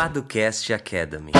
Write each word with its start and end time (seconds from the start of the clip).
Paducast 0.00 0.72
Academy. 0.72 1.30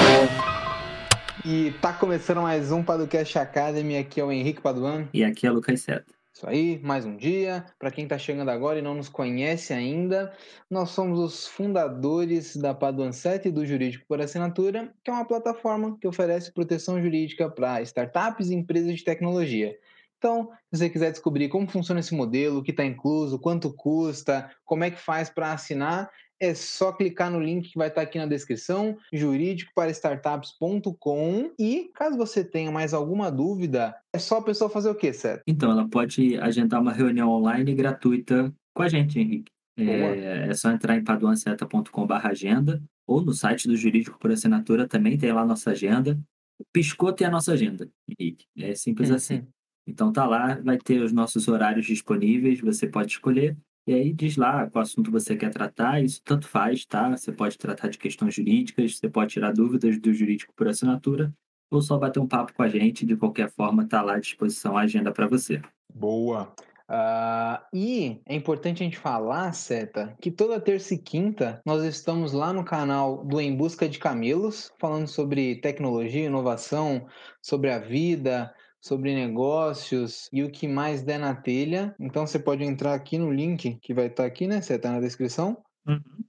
E 1.46 1.70
tá 1.80 1.94
começando 1.94 2.42
mais 2.42 2.70
um 2.70 2.82
Paducast 2.82 3.38
Academy. 3.38 3.96
Aqui 3.96 4.20
é 4.20 4.24
o 4.24 4.30
Henrique 4.30 4.60
Paduan. 4.60 5.08
E 5.14 5.24
aqui 5.24 5.46
é 5.46 5.50
o 5.50 5.54
Lucas 5.54 5.80
Seta. 5.80 6.04
Isso 6.30 6.46
aí, 6.46 6.78
mais 6.82 7.06
um 7.06 7.16
dia. 7.16 7.64
Para 7.78 7.90
quem 7.90 8.04
está 8.04 8.18
chegando 8.18 8.50
agora 8.50 8.78
e 8.78 8.82
não 8.82 8.94
nos 8.94 9.08
conhece 9.08 9.72
ainda, 9.72 10.30
nós 10.68 10.90
somos 10.90 11.18
os 11.18 11.46
fundadores 11.46 12.54
da 12.54 12.74
Paduan 12.74 13.12
7 13.12 13.48
e 13.48 13.50
do 13.50 13.64
Jurídico 13.64 14.04
por 14.06 14.20
Assinatura, 14.20 14.92
que 15.02 15.10
é 15.10 15.14
uma 15.14 15.24
plataforma 15.24 15.96
que 15.98 16.06
oferece 16.06 16.52
proteção 16.52 17.00
jurídica 17.00 17.48
para 17.48 17.80
startups 17.80 18.50
e 18.50 18.54
empresas 18.54 18.94
de 18.94 19.02
tecnologia. 19.02 19.74
Então, 20.18 20.50
se 20.70 20.80
você 20.80 20.90
quiser 20.90 21.10
descobrir 21.10 21.48
como 21.48 21.66
funciona 21.66 22.00
esse 22.00 22.14
modelo, 22.14 22.58
o 22.58 22.62
que 22.62 22.72
está 22.72 22.84
incluso, 22.84 23.38
quanto 23.38 23.72
custa, 23.72 24.50
como 24.66 24.84
é 24.84 24.90
que 24.90 25.00
faz 25.00 25.30
para 25.30 25.50
assinar, 25.50 26.10
é 26.40 26.54
só 26.54 26.92
clicar 26.92 27.30
no 27.30 27.38
link 27.38 27.70
que 27.70 27.78
vai 27.78 27.86
estar 27.88 28.00
aqui 28.02 28.18
na 28.18 28.26
descrição, 28.26 28.98
jurídicoparastartups.com. 29.12 31.52
E 31.58 31.90
caso 31.94 32.16
você 32.16 32.42
tenha 32.42 32.72
mais 32.72 32.94
alguma 32.94 33.30
dúvida, 33.30 33.94
é 34.12 34.18
só 34.18 34.38
a 34.38 34.42
pessoa 34.42 34.70
fazer 34.70 34.88
o 34.88 34.94
quê, 34.94 35.12
certo? 35.12 35.42
Então, 35.46 35.70
ela 35.70 35.86
pode 35.88 36.38
agendar 36.38 36.80
uma 36.80 36.92
reunião 36.92 37.28
online 37.28 37.74
gratuita 37.74 38.50
com 38.74 38.82
a 38.82 38.88
gente, 38.88 39.20
Henrique. 39.20 39.52
É, 39.78 40.48
é, 40.48 40.54
só 40.54 40.70
entrar 40.70 40.96
em 40.96 41.04
paduanceta.com.br 41.04 42.14
agenda 42.24 42.82
ou 43.06 43.22
no 43.22 43.32
site 43.32 43.66
do 43.66 43.76
Jurídico 43.76 44.18
por 44.18 44.30
Assinatura 44.30 44.86
também 44.86 45.16
tem 45.16 45.32
lá 45.32 45.42
a 45.42 45.46
nossa 45.46 45.70
agenda. 45.70 46.18
Piscou 46.72 47.12
tem 47.12 47.26
a 47.26 47.30
nossa 47.30 47.52
agenda, 47.52 47.88
Henrique. 48.08 48.44
É 48.58 48.74
simples 48.74 49.08
uhum. 49.08 49.16
assim. 49.16 49.46
Então 49.86 50.12
tá 50.12 50.26
lá, 50.26 50.60
vai 50.62 50.78
ter 50.78 51.02
os 51.02 51.12
nossos 51.12 51.48
horários 51.48 51.86
disponíveis, 51.86 52.60
você 52.60 52.86
pode 52.86 53.12
escolher. 53.12 53.56
E 53.90 53.92
aí 53.92 54.12
diz 54.12 54.36
lá 54.36 54.70
qual 54.70 54.82
assunto 54.82 55.10
você 55.10 55.34
quer 55.34 55.50
tratar, 55.50 56.00
isso 56.00 56.22
tanto 56.24 56.46
faz, 56.46 56.86
tá? 56.86 57.10
Você 57.10 57.32
pode 57.32 57.58
tratar 57.58 57.88
de 57.88 57.98
questões 57.98 58.32
jurídicas, 58.32 58.96
você 58.96 59.08
pode 59.08 59.32
tirar 59.32 59.52
dúvidas 59.52 59.98
do 59.98 60.14
jurídico 60.14 60.54
por 60.54 60.68
assinatura, 60.68 61.34
ou 61.68 61.82
só 61.82 61.98
bater 61.98 62.20
um 62.20 62.26
papo 62.28 62.54
com 62.54 62.62
a 62.62 62.68
gente, 62.68 63.04
de 63.04 63.16
qualquer 63.16 63.50
forma, 63.50 63.84
tá 63.84 64.00
lá 64.00 64.14
à 64.14 64.20
disposição 64.20 64.76
a 64.76 64.82
agenda 64.82 65.10
para 65.10 65.26
você. 65.26 65.60
Boa! 65.92 66.54
Uh, 66.88 67.58
e 67.74 68.20
é 68.26 68.36
importante 68.36 68.80
a 68.80 68.84
gente 68.84 68.96
falar, 68.96 69.52
Seta, 69.54 70.16
que 70.20 70.30
toda 70.30 70.60
terça 70.60 70.94
e 70.94 70.98
quinta 70.98 71.60
nós 71.66 71.82
estamos 71.82 72.32
lá 72.32 72.52
no 72.52 72.64
canal 72.64 73.24
do 73.24 73.40
Em 73.40 73.56
Busca 73.56 73.88
de 73.88 73.98
Camelos, 73.98 74.72
falando 74.78 75.08
sobre 75.08 75.56
tecnologia, 75.56 76.26
inovação, 76.26 77.08
sobre 77.42 77.72
a 77.72 77.80
vida, 77.80 78.54
sobre 78.80 79.14
negócios 79.14 80.28
e 80.32 80.42
o 80.42 80.50
que 80.50 80.66
mais 80.66 81.02
der 81.02 81.18
na 81.18 81.34
telha. 81.34 81.94
Então 81.98 82.26
você 82.26 82.38
pode 82.38 82.64
entrar 82.64 82.94
aqui 82.94 83.18
no 83.18 83.32
link 83.32 83.78
que 83.82 83.94
vai 83.94 84.06
estar 84.06 84.24
aqui, 84.24 84.46
né? 84.46 84.60
Você 84.60 84.74
está 84.74 84.90
na 84.90 85.00
descrição. 85.00 85.62
Uhum. 85.86 86.24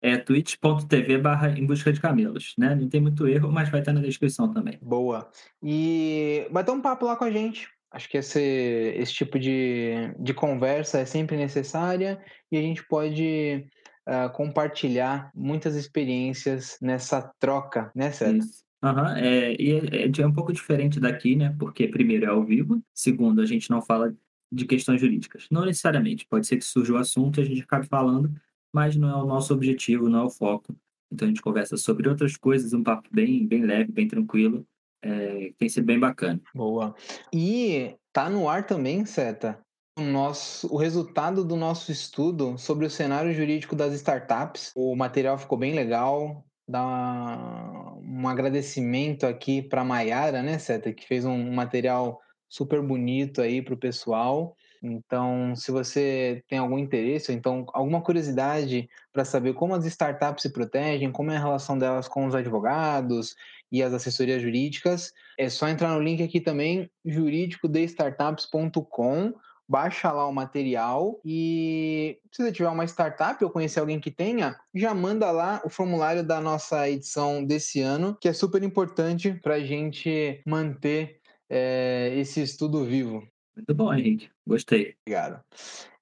É 0.00 0.16
twitch.tv 0.16 1.18
barra 1.18 1.50
em 1.50 1.64
busca 1.64 1.92
de 1.92 2.00
camelos, 2.00 2.54
né? 2.58 2.74
Não 2.74 2.88
tem 2.88 3.00
muito 3.00 3.28
erro, 3.28 3.52
mas 3.52 3.68
vai 3.68 3.80
estar 3.80 3.92
na 3.92 4.00
descrição 4.00 4.52
também. 4.52 4.76
Boa. 4.82 5.30
E 5.62 6.48
vai 6.50 6.64
ter 6.64 6.72
um 6.72 6.80
papo 6.80 7.06
lá 7.06 7.14
com 7.14 7.24
a 7.24 7.30
gente. 7.30 7.68
Acho 7.92 8.08
que 8.08 8.16
esse, 8.16 8.40
esse 8.40 9.12
tipo 9.12 9.38
de, 9.38 10.12
de 10.18 10.34
conversa 10.34 10.98
é 10.98 11.04
sempre 11.04 11.36
necessária 11.36 12.20
e 12.50 12.56
a 12.56 12.60
gente 12.60 12.82
pode 12.88 13.66
uh, 14.08 14.32
compartilhar 14.32 15.30
muitas 15.34 15.76
experiências 15.76 16.78
nessa 16.80 17.22
troca, 17.38 17.92
né, 17.94 18.10
Sérgio? 18.10 18.40
Isso. 18.40 18.64
Uhum, 18.82 19.06
é, 19.16 19.54
e 19.60 19.72
é, 19.72 20.20
é, 20.20 20.26
um 20.26 20.32
pouco 20.32 20.52
diferente 20.52 20.98
daqui, 20.98 21.36
né? 21.36 21.54
Porque, 21.58 21.86
primeiro, 21.86 22.24
é 22.24 22.28
ao 22.28 22.44
vivo, 22.44 22.82
segundo, 22.92 23.40
a 23.40 23.46
gente 23.46 23.70
não 23.70 23.80
fala 23.80 24.14
de 24.50 24.66
questões 24.66 25.00
jurídicas. 25.00 25.46
Não 25.50 25.64
necessariamente, 25.64 26.26
pode 26.26 26.46
ser 26.46 26.56
que 26.56 26.64
surja 26.64 26.92
o 26.92 26.96
assunto 26.96 27.38
e 27.38 27.42
a 27.42 27.46
gente 27.46 27.62
acabe 27.62 27.86
falando, 27.86 28.34
mas 28.72 28.96
não 28.96 29.08
é 29.08 29.14
o 29.14 29.26
nosso 29.26 29.54
objetivo, 29.54 30.08
não 30.08 30.20
é 30.20 30.24
o 30.24 30.30
foco. 30.30 30.74
Então 31.12 31.26
a 31.26 31.28
gente 31.28 31.42
conversa 31.42 31.76
sobre 31.76 32.08
outras 32.08 32.36
coisas, 32.36 32.72
um 32.72 32.82
papo 32.82 33.08
bem, 33.12 33.46
bem 33.46 33.62
leve, 33.62 33.92
bem 33.92 34.08
tranquilo. 34.08 34.66
É, 35.02 35.52
tem 35.58 35.68
sido 35.68 35.84
bem 35.84 35.98
bacana. 35.98 36.40
Boa. 36.54 36.94
E 37.32 37.94
tá 38.12 38.28
no 38.28 38.48
ar 38.48 38.66
também, 38.66 39.04
Seta, 39.04 39.60
o, 39.98 40.02
nosso, 40.02 40.72
o 40.72 40.76
resultado 40.76 41.44
do 41.44 41.56
nosso 41.56 41.92
estudo 41.92 42.56
sobre 42.56 42.86
o 42.86 42.90
cenário 42.90 43.32
jurídico 43.32 43.76
das 43.76 43.92
startups. 43.94 44.72
O 44.74 44.96
material 44.96 45.38
ficou 45.38 45.58
bem 45.58 45.74
legal, 45.74 46.44
dar 46.66 47.94
um 47.98 48.28
agradecimento 48.28 49.26
aqui 49.26 49.62
para 49.62 49.82
a 49.82 49.84
Maiara, 49.84 50.42
né, 50.42 50.58
Seta, 50.58 50.92
que 50.92 51.06
fez 51.06 51.24
um 51.24 51.52
material 51.52 52.20
super 52.48 52.82
bonito 52.82 53.40
aí 53.40 53.62
para 53.62 53.74
o 53.74 53.78
pessoal. 53.78 54.56
Então, 54.82 55.54
se 55.54 55.70
você 55.70 56.42
tem 56.48 56.58
algum 56.58 56.76
interesse, 56.76 57.30
ou 57.30 57.36
então 57.36 57.64
alguma 57.72 58.02
curiosidade 58.02 58.90
para 59.12 59.24
saber 59.24 59.54
como 59.54 59.74
as 59.74 59.86
startups 59.86 60.42
se 60.42 60.52
protegem, 60.52 61.12
como 61.12 61.30
é 61.30 61.36
a 61.36 61.40
relação 61.40 61.78
delas 61.78 62.08
com 62.08 62.26
os 62.26 62.34
advogados 62.34 63.36
e 63.70 63.80
as 63.82 63.94
assessorias 63.94 64.42
jurídicas, 64.42 65.12
é 65.38 65.48
só 65.48 65.68
entrar 65.68 65.94
no 65.94 66.00
link 66.00 66.20
aqui 66.22 66.40
também, 66.40 66.90
jurídicodestartups.com 67.04 69.32
baixa 69.68 70.10
lá 70.12 70.26
o 70.26 70.32
material 70.32 71.20
e 71.24 72.18
se 72.30 72.42
você 72.42 72.52
tiver 72.52 72.68
uma 72.68 72.84
startup 72.84 73.42
ou 73.44 73.50
conhecer 73.50 73.80
alguém 73.80 74.00
que 74.00 74.10
tenha, 74.10 74.58
já 74.74 74.94
manda 74.94 75.30
lá 75.30 75.62
o 75.64 75.70
formulário 75.70 76.22
da 76.22 76.40
nossa 76.40 76.88
edição 76.88 77.44
desse 77.44 77.80
ano, 77.80 78.16
que 78.20 78.28
é 78.28 78.32
super 78.32 78.62
importante 78.62 79.32
para 79.42 79.54
a 79.54 79.60
gente 79.60 80.40
manter 80.46 81.20
é, 81.48 82.12
esse 82.16 82.42
estudo 82.42 82.84
vivo. 82.84 83.26
Muito 83.54 83.74
bom, 83.74 83.92
Henrique. 83.92 84.30
Gostei. 84.46 84.96
Obrigado. 85.02 85.42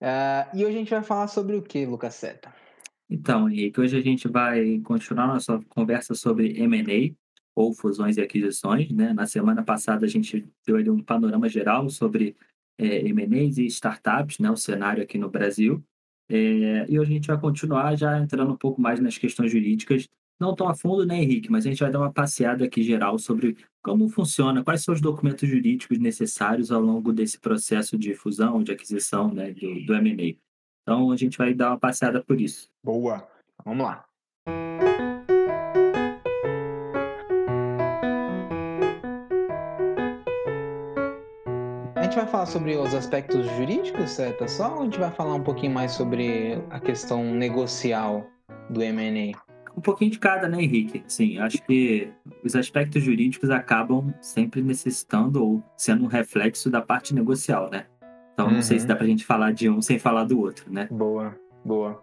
Uh, 0.00 0.56
e 0.56 0.64
hoje 0.64 0.76
a 0.76 0.78
gente 0.78 0.90
vai 0.90 1.02
falar 1.02 1.26
sobre 1.26 1.56
o 1.56 1.62
que, 1.62 1.84
Lucas 1.84 2.14
Seta? 2.14 2.54
Então, 3.08 3.48
Henrique, 3.48 3.80
hoje 3.80 3.98
a 3.98 4.00
gente 4.00 4.28
vai 4.28 4.78
continuar 4.84 5.26
nossa 5.26 5.60
conversa 5.68 6.14
sobre 6.14 6.60
M&A, 6.62 7.12
ou 7.54 7.74
fusões 7.74 8.16
e 8.16 8.20
aquisições, 8.20 8.90
né? 8.90 9.12
Na 9.12 9.26
semana 9.26 9.62
passada 9.62 10.06
a 10.06 10.08
gente 10.08 10.48
deu 10.66 10.76
ali 10.76 10.88
um 10.88 11.02
panorama 11.02 11.48
geral 11.48 11.88
sobre 11.90 12.36
é, 12.80 13.06
M&As 13.08 13.58
e 13.58 13.66
startups, 13.66 14.38
né, 14.38 14.50
o 14.50 14.56
cenário 14.56 15.02
aqui 15.02 15.18
no 15.18 15.28
Brasil. 15.28 15.84
É, 16.28 16.86
e 16.88 16.98
hoje 16.98 17.10
a 17.10 17.14
gente 17.14 17.26
vai 17.26 17.38
continuar 17.38 17.96
já 17.96 18.18
entrando 18.18 18.52
um 18.52 18.56
pouco 18.56 18.80
mais 18.80 19.00
nas 19.00 19.18
questões 19.18 19.52
jurídicas, 19.52 20.08
não 20.38 20.54
tão 20.54 20.68
a 20.68 20.74
fundo, 20.74 21.04
né, 21.04 21.22
Henrique, 21.22 21.50
mas 21.50 21.66
a 21.66 21.68
gente 21.68 21.80
vai 21.80 21.90
dar 21.90 21.98
uma 21.98 22.12
passeada 22.12 22.64
aqui 22.64 22.82
geral 22.82 23.18
sobre 23.18 23.56
como 23.82 24.08
funciona, 24.08 24.64
quais 24.64 24.82
são 24.82 24.94
os 24.94 25.00
documentos 25.00 25.46
jurídicos 25.46 25.98
necessários 25.98 26.72
ao 26.72 26.80
longo 26.80 27.12
desse 27.12 27.38
processo 27.38 27.98
de 27.98 28.14
fusão, 28.14 28.62
de 28.62 28.72
aquisição 28.72 29.32
né, 29.32 29.52
do, 29.52 29.84
do 29.84 29.94
M&A. 29.94 30.36
Então, 30.82 31.10
a 31.12 31.16
gente 31.16 31.36
vai 31.36 31.52
dar 31.52 31.70
uma 31.70 31.78
passeada 31.78 32.22
por 32.22 32.40
isso. 32.40 32.70
Boa, 32.82 33.28
vamos 33.64 33.84
lá. 33.84 34.04
Gente 42.10 42.22
vai 42.22 42.26
falar 42.26 42.46
sobre 42.46 42.76
os 42.76 42.92
aspectos 42.92 43.46
jurídicos, 43.52 44.10
certo? 44.10 44.48
Só 44.50 44.74
ou 44.74 44.80
a 44.80 44.84
gente 44.84 44.98
vai 44.98 45.12
falar 45.12 45.34
um 45.34 45.44
pouquinho 45.44 45.72
mais 45.72 45.92
sobre 45.92 46.60
a 46.68 46.80
questão 46.80 47.22
negocial 47.22 48.26
do 48.68 48.82
M&A? 48.82 49.38
Um 49.76 49.80
pouquinho 49.80 50.10
de 50.10 50.18
cada, 50.18 50.48
né, 50.48 50.60
Henrique? 50.60 51.04
Sim, 51.06 51.38
acho 51.38 51.62
que 51.62 52.12
os 52.42 52.56
aspectos 52.56 53.00
jurídicos 53.00 53.48
acabam 53.48 54.12
sempre 54.20 54.60
necessitando 54.60 55.40
ou 55.40 55.62
sendo 55.76 56.02
um 56.02 56.08
reflexo 56.08 56.68
da 56.68 56.82
parte 56.82 57.14
negocial, 57.14 57.70
né? 57.70 57.86
Então, 58.34 58.48
uhum. 58.48 58.54
não 58.54 58.62
sei 58.62 58.80
se 58.80 58.86
uhum. 58.86 58.88
dá 58.88 58.96
pra 58.96 59.06
gente 59.06 59.24
falar 59.24 59.52
de 59.52 59.70
um 59.70 59.80
sem 59.80 59.96
falar 59.96 60.24
do 60.24 60.40
outro, 60.40 60.64
né? 60.68 60.88
Boa, 60.90 61.36
boa. 61.64 62.02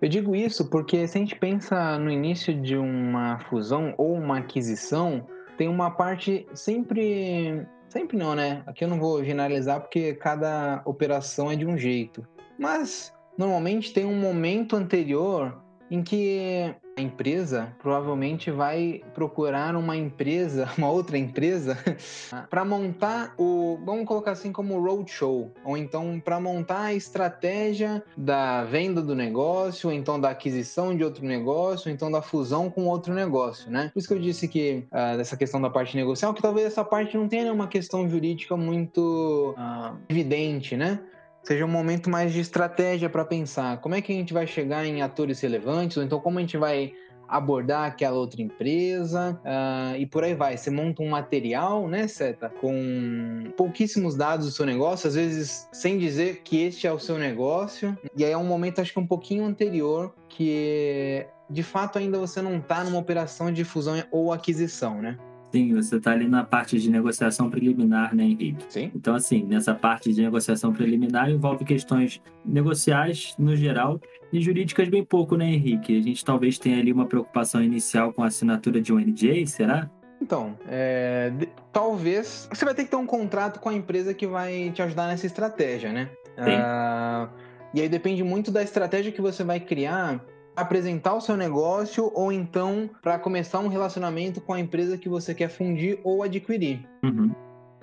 Eu 0.00 0.08
digo 0.08 0.34
isso 0.34 0.70
porque 0.70 1.06
se 1.06 1.18
a 1.18 1.20
gente 1.20 1.36
pensa 1.36 1.98
no 1.98 2.10
início 2.10 2.58
de 2.58 2.74
uma 2.74 3.38
fusão 3.50 3.92
ou 3.98 4.14
uma 4.14 4.38
aquisição, 4.38 5.26
tem 5.58 5.68
uma 5.68 5.90
parte 5.90 6.46
sempre 6.54 7.66
Sempre 7.92 8.16
não, 8.16 8.34
né? 8.34 8.62
Aqui 8.66 8.84
eu 8.84 8.88
não 8.88 8.98
vou 8.98 9.22
generalizar 9.22 9.78
porque 9.78 10.14
cada 10.14 10.80
operação 10.86 11.52
é 11.52 11.56
de 11.56 11.66
um 11.66 11.76
jeito. 11.76 12.26
Mas 12.58 13.12
normalmente 13.36 13.92
tem 13.92 14.06
um 14.06 14.18
momento 14.18 14.76
anterior 14.76 15.61
em 15.92 16.02
que 16.02 16.74
a 16.96 17.02
empresa 17.02 17.76
provavelmente 17.78 18.50
vai 18.50 19.02
procurar 19.12 19.76
uma 19.76 19.94
empresa, 19.94 20.66
uma 20.78 20.90
outra 20.90 21.18
empresa, 21.18 21.76
para 22.48 22.64
montar 22.64 23.34
o, 23.36 23.78
vamos 23.84 24.06
colocar 24.06 24.30
assim 24.30 24.50
como 24.50 24.80
roadshow, 24.80 25.52
ou 25.62 25.76
então 25.76 26.18
para 26.18 26.40
montar 26.40 26.80
a 26.84 26.94
estratégia 26.94 28.02
da 28.16 28.64
venda 28.64 29.02
do 29.02 29.14
negócio, 29.14 29.90
ou 29.90 29.94
então 29.94 30.18
da 30.18 30.30
aquisição 30.30 30.96
de 30.96 31.04
outro 31.04 31.26
negócio, 31.26 31.90
ou 31.90 31.94
então 31.94 32.10
da 32.10 32.22
fusão 32.22 32.70
com 32.70 32.86
outro 32.86 33.12
negócio, 33.12 33.70
né? 33.70 33.90
Por 33.92 33.98
isso 33.98 34.08
que 34.08 34.14
eu 34.14 34.18
disse 34.18 34.48
que 34.48 34.86
uh, 34.88 35.18
dessa 35.18 35.36
questão 35.36 35.60
da 35.60 35.68
parte 35.68 35.94
negocial, 35.94 36.32
que 36.32 36.40
talvez 36.40 36.66
essa 36.66 36.82
parte 36.82 37.18
não 37.18 37.28
tenha 37.28 37.52
uma 37.52 37.68
questão 37.68 38.08
jurídica 38.08 38.56
muito 38.56 39.54
uh, 39.58 39.94
evidente, 40.08 40.74
né? 40.74 41.00
Seja 41.42 41.64
um 41.64 41.68
momento 41.68 42.08
mais 42.08 42.32
de 42.32 42.40
estratégia 42.40 43.08
para 43.08 43.24
pensar 43.24 43.80
como 43.80 43.94
é 43.94 44.00
que 44.00 44.12
a 44.12 44.14
gente 44.14 44.32
vai 44.32 44.46
chegar 44.46 44.84
em 44.84 45.02
atores 45.02 45.40
relevantes, 45.40 45.96
ou 45.96 46.02
então 46.02 46.20
como 46.20 46.38
a 46.38 46.40
gente 46.40 46.56
vai 46.56 46.92
abordar 47.32 47.86
aquela 47.86 48.16
outra 48.16 48.42
empresa 48.42 49.40
uh, 49.42 49.96
e 49.96 50.04
por 50.04 50.22
aí 50.22 50.34
vai. 50.34 50.56
Você 50.56 50.70
monta 50.70 51.02
um 51.02 51.08
material, 51.08 51.88
né, 51.88 52.06
Seta, 52.06 52.50
com 52.50 53.50
pouquíssimos 53.56 54.14
dados 54.14 54.46
do 54.46 54.52
seu 54.52 54.66
negócio, 54.66 55.08
às 55.08 55.14
vezes 55.14 55.66
sem 55.72 55.98
dizer 55.98 56.42
que 56.42 56.62
este 56.62 56.86
é 56.86 56.92
o 56.92 56.98
seu 56.98 57.18
negócio. 57.18 57.96
E 58.14 58.22
aí 58.22 58.32
é 58.32 58.36
um 58.36 58.44
momento, 58.44 58.80
acho 58.80 58.92
que 58.92 59.00
um 59.00 59.06
pouquinho 59.06 59.46
anterior, 59.46 60.14
que 60.28 61.26
de 61.48 61.62
fato 61.62 61.98
ainda 61.98 62.18
você 62.18 62.42
não 62.42 62.58
está 62.58 62.84
numa 62.84 62.98
operação 62.98 63.50
de 63.50 63.64
fusão 63.64 64.02
ou 64.10 64.30
aquisição, 64.30 65.00
né? 65.00 65.18
Sim, 65.52 65.74
você 65.74 65.96
está 65.96 66.12
ali 66.12 66.26
na 66.26 66.42
parte 66.42 66.78
de 66.80 66.90
negociação 66.90 67.50
preliminar, 67.50 68.14
né, 68.14 68.24
Henrique? 68.24 68.64
Sim. 68.70 68.90
Então, 68.94 69.14
assim, 69.14 69.44
nessa 69.44 69.74
parte 69.74 70.10
de 70.10 70.22
negociação 70.22 70.72
preliminar 70.72 71.30
envolve 71.30 71.62
questões 71.62 72.22
negociais 72.42 73.34
no 73.38 73.54
geral 73.54 74.00
e 74.32 74.40
jurídicas 74.40 74.88
bem 74.88 75.04
pouco, 75.04 75.36
né, 75.36 75.44
Henrique? 75.44 75.98
A 75.98 76.02
gente 76.02 76.24
talvez 76.24 76.58
tenha 76.58 76.78
ali 76.78 76.90
uma 76.90 77.04
preocupação 77.04 77.62
inicial 77.62 78.14
com 78.14 78.22
a 78.22 78.28
assinatura 78.28 78.80
de 78.80 78.94
um 78.94 78.98
NDA, 78.98 79.44
será? 79.46 79.90
Então, 80.22 80.56
é, 80.66 81.30
talvez 81.70 82.48
você 82.50 82.64
vai 82.64 82.74
ter 82.74 82.84
que 82.84 82.90
ter 82.90 82.96
um 82.96 83.06
contrato 83.06 83.60
com 83.60 83.68
a 83.68 83.74
empresa 83.74 84.14
que 84.14 84.26
vai 84.26 84.70
te 84.70 84.80
ajudar 84.80 85.08
nessa 85.08 85.26
estratégia, 85.26 85.92
né? 85.92 86.08
Sim. 86.38 86.54
Ah, 86.56 87.28
e 87.74 87.80
aí 87.82 87.88
depende 87.90 88.22
muito 88.22 88.50
da 88.50 88.62
estratégia 88.62 89.12
que 89.12 89.20
você 89.20 89.44
vai 89.44 89.60
criar 89.60 90.24
apresentar 90.56 91.14
o 91.14 91.20
seu 91.20 91.36
negócio 91.36 92.10
ou 92.14 92.32
então 92.32 92.90
para 93.02 93.18
começar 93.18 93.60
um 93.60 93.68
relacionamento 93.68 94.40
com 94.40 94.52
a 94.52 94.60
empresa 94.60 94.98
que 94.98 95.08
você 95.08 95.34
quer 95.34 95.48
fundir 95.48 95.98
ou 96.04 96.22
adquirir. 96.22 96.86
Uhum. 97.02 97.32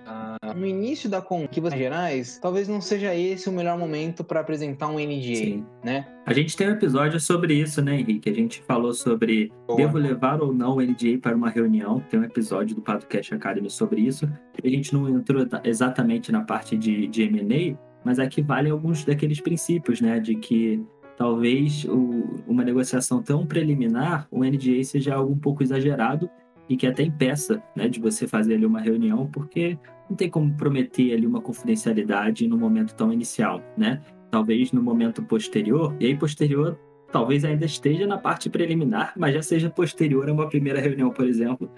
Uh, 0.10 0.58
no 0.58 0.66
início 0.66 1.08
da 1.08 1.22
conquista 1.22 1.70
gerais, 1.78 2.40
talvez 2.42 2.68
não 2.68 2.82
seja 2.82 3.14
esse 3.14 3.48
o 3.48 3.52
melhor 3.52 3.78
momento 3.78 4.24
para 4.24 4.40
apresentar 4.40 4.88
um 4.88 4.96
NDA, 4.96 5.36
Sim. 5.36 5.66
né? 5.84 6.08
A 6.26 6.34
gente 6.34 6.58
tem 6.58 6.68
um 6.68 6.72
episódio 6.72 7.20
sobre 7.20 7.54
isso, 7.54 7.80
né, 7.82 8.00
Henrique? 8.00 8.28
A 8.28 8.34
gente 8.34 8.64
falou 8.64 8.94
sobre 8.94 9.52
Boa. 9.68 9.78
devo 9.78 10.00
levar 10.00 10.42
ou 10.42 10.52
não 10.52 10.78
o 10.78 10.82
NDA 10.82 11.20
para 11.22 11.36
uma 11.36 11.50
reunião. 11.50 12.00
Tem 12.10 12.20
um 12.20 12.24
episódio 12.24 12.76
do 12.76 12.82
Podcast 12.82 13.36
Academy 13.36 13.70
sobre 13.70 14.02
isso. 14.02 14.28
A 14.64 14.68
gente 14.68 14.94
não 14.94 15.08
entrou 15.08 15.46
exatamente 15.64 16.32
na 16.32 16.42
parte 16.42 16.76
de, 16.76 17.08
de 17.08 17.24
M&A, 17.24 17.78
mas 18.04 18.18
aqui 18.18 18.42
vale 18.42 18.70
alguns 18.72 19.06
daqueles 19.06 19.40
princípios, 19.40 20.02
né? 20.02 20.20
De 20.20 20.34
que 20.36 20.84
talvez 21.20 21.84
o, 21.84 22.42
uma 22.48 22.64
negociação 22.64 23.22
tão 23.22 23.46
preliminar, 23.46 24.26
o 24.32 24.42
NDA 24.42 24.82
seja 24.86 25.16
algo 25.16 25.34
um 25.34 25.38
pouco 25.38 25.62
exagerado 25.62 26.30
e 26.70 26.78
que 26.78 26.88
até 26.88 27.04
impeça 27.04 27.62
né, 27.76 27.90
de 27.90 28.00
você 28.00 28.26
fazer 28.26 28.54
ali 28.54 28.66
uma 28.66 28.80
reunião, 28.80 29.28
porque 29.28 29.78
não 30.10 30.16
tem 30.16 30.30
como 30.30 30.56
prometer 30.56 31.14
ali 31.14 31.28
uma 31.28 31.42
confidencialidade 31.42 32.48
no 32.48 32.58
momento 32.58 32.96
tão 32.96 33.12
inicial, 33.12 33.62
né? 33.78 34.02
Talvez 34.32 34.72
no 34.72 34.82
momento 34.82 35.22
posterior, 35.22 35.94
e 36.00 36.06
aí 36.06 36.18
posterior 36.18 36.80
talvez 37.12 37.44
ainda 37.44 37.66
esteja 37.66 38.08
na 38.08 38.18
parte 38.18 38.50
preliminar, 38.50 39.12
mas 39.18 39.34
já 39.34 39.42
seja 39.42 39.70
posterior 39.70 40.30
a 40.30 40.34
uma 40.34 40.48
primeira 40.48 40.80
reunião, 40.80 41.10
por 41.10 41.28
exemplo, 41.28 41.70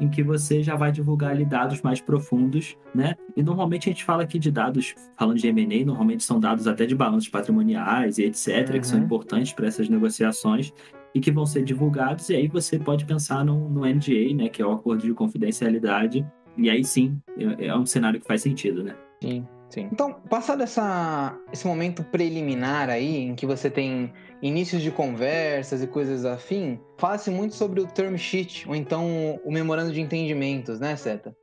em 0.00 0.08
que 0.08 0.22
você 0.22 0.62
já 0.62 0.76
vai 0.76 0.92
divulgar 0.92 1.30
ali 1.32 1.44
dados 1.44 1.82
mais 1.82 2.00
profundos, 2.00 2.76
né? 2.94 3.14
E 3.36 3.42
normalmente 3.42 3.88
a 3.88 3.92
gente 3.92 4.04
fala 4.04 4.22
aqui 4.22 4.38
de 4.38 4.50
dados, 4.50 4.94
falando 5.16 5.38
de 5.38 5.48
M&A, 5.48 5.84
normalmente 5.84 6.22
são 6.22 6.38
dados 6.38 6.66
até 6.66 6.86
de 6.86 6.94
balanços 6.94 7.28
patrimoniais 7.28 8.18
e 8.18 8.24
etc, 8.24 8.68
Uhum. 8.70 8.80
que 8.80 8.86
são 8.86 8.98
importantes 8.98 9.52
para 9.52 9.66
essas 9.66 9.88
negociações 9.88 10.72
e 11.14 11.20
que 11.20 11.30
vão 11.30 11.46
ser 11.46 11.64
divulgados, 11.64 12.28
e 12.28 12.36
aí 12.36 12.48
você 12.48 12.78
pode 12.78 13.04
pensar 13.04 13.44
no, 13.44 13.68
no 13.68 13.80
NDA, 13.86 14.34
né, 14.34 14.48
que 14.48 14.60
é 14.60 14.66
o 14.66 14.72
acordo 14.72 15.02
de 15.06 15.14
confidencialidade, 15.14 16.24
e 16.56 16.68
aí 16.68 16.84
sim, 16.84 17.18
é, 17.36 17.66
é 17.66 17.76
um 17.76 17.86
cenário 17.86 18.20
que 18.20 18.26
faz 18.26 18.42
sentido, 18.42 18.82
né? 18.84 18.94
Sim, 19.22 19.46
sim. 19.68 19.88
Então, 19.92 20.14
passado 20.28 20.62
essa, 20.62 21.36
esse 21.52 21.66
momento 21.66 22.02
preliminar 22.04 22.88
aí, 22.88 23.18
em 23.18 23.34
que 23.34 23.46
você 23.46 23.70
tem 23.70 24.12
inícios 24.42 24.82
de 24.82 24.90
conversas 24.90 25.82
e 25.82 25.86
coisas 25.86 26.24
afim, 26.24 26.80
fala-se 26.96 27.30
muito 27.30 27.54
sobre 27.54 27.80
o 27.80 27.86
term 27.86 28.16
sheet, 28.16 28.68
ou 28.68 28.74
então 28.74 29.40
o 29.44 29.50
memorando 29.50 29.92
de 29.92 30.00
entendimentos, 30.00 30.78
né, 30.78 30.96
Seta? 30.96 31.34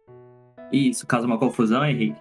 Isso 0.72 1.06
causa 1.06 1.27
uma 1.27 1.38
confusão, 1.38 1.86
Henrique? 1.86 2.19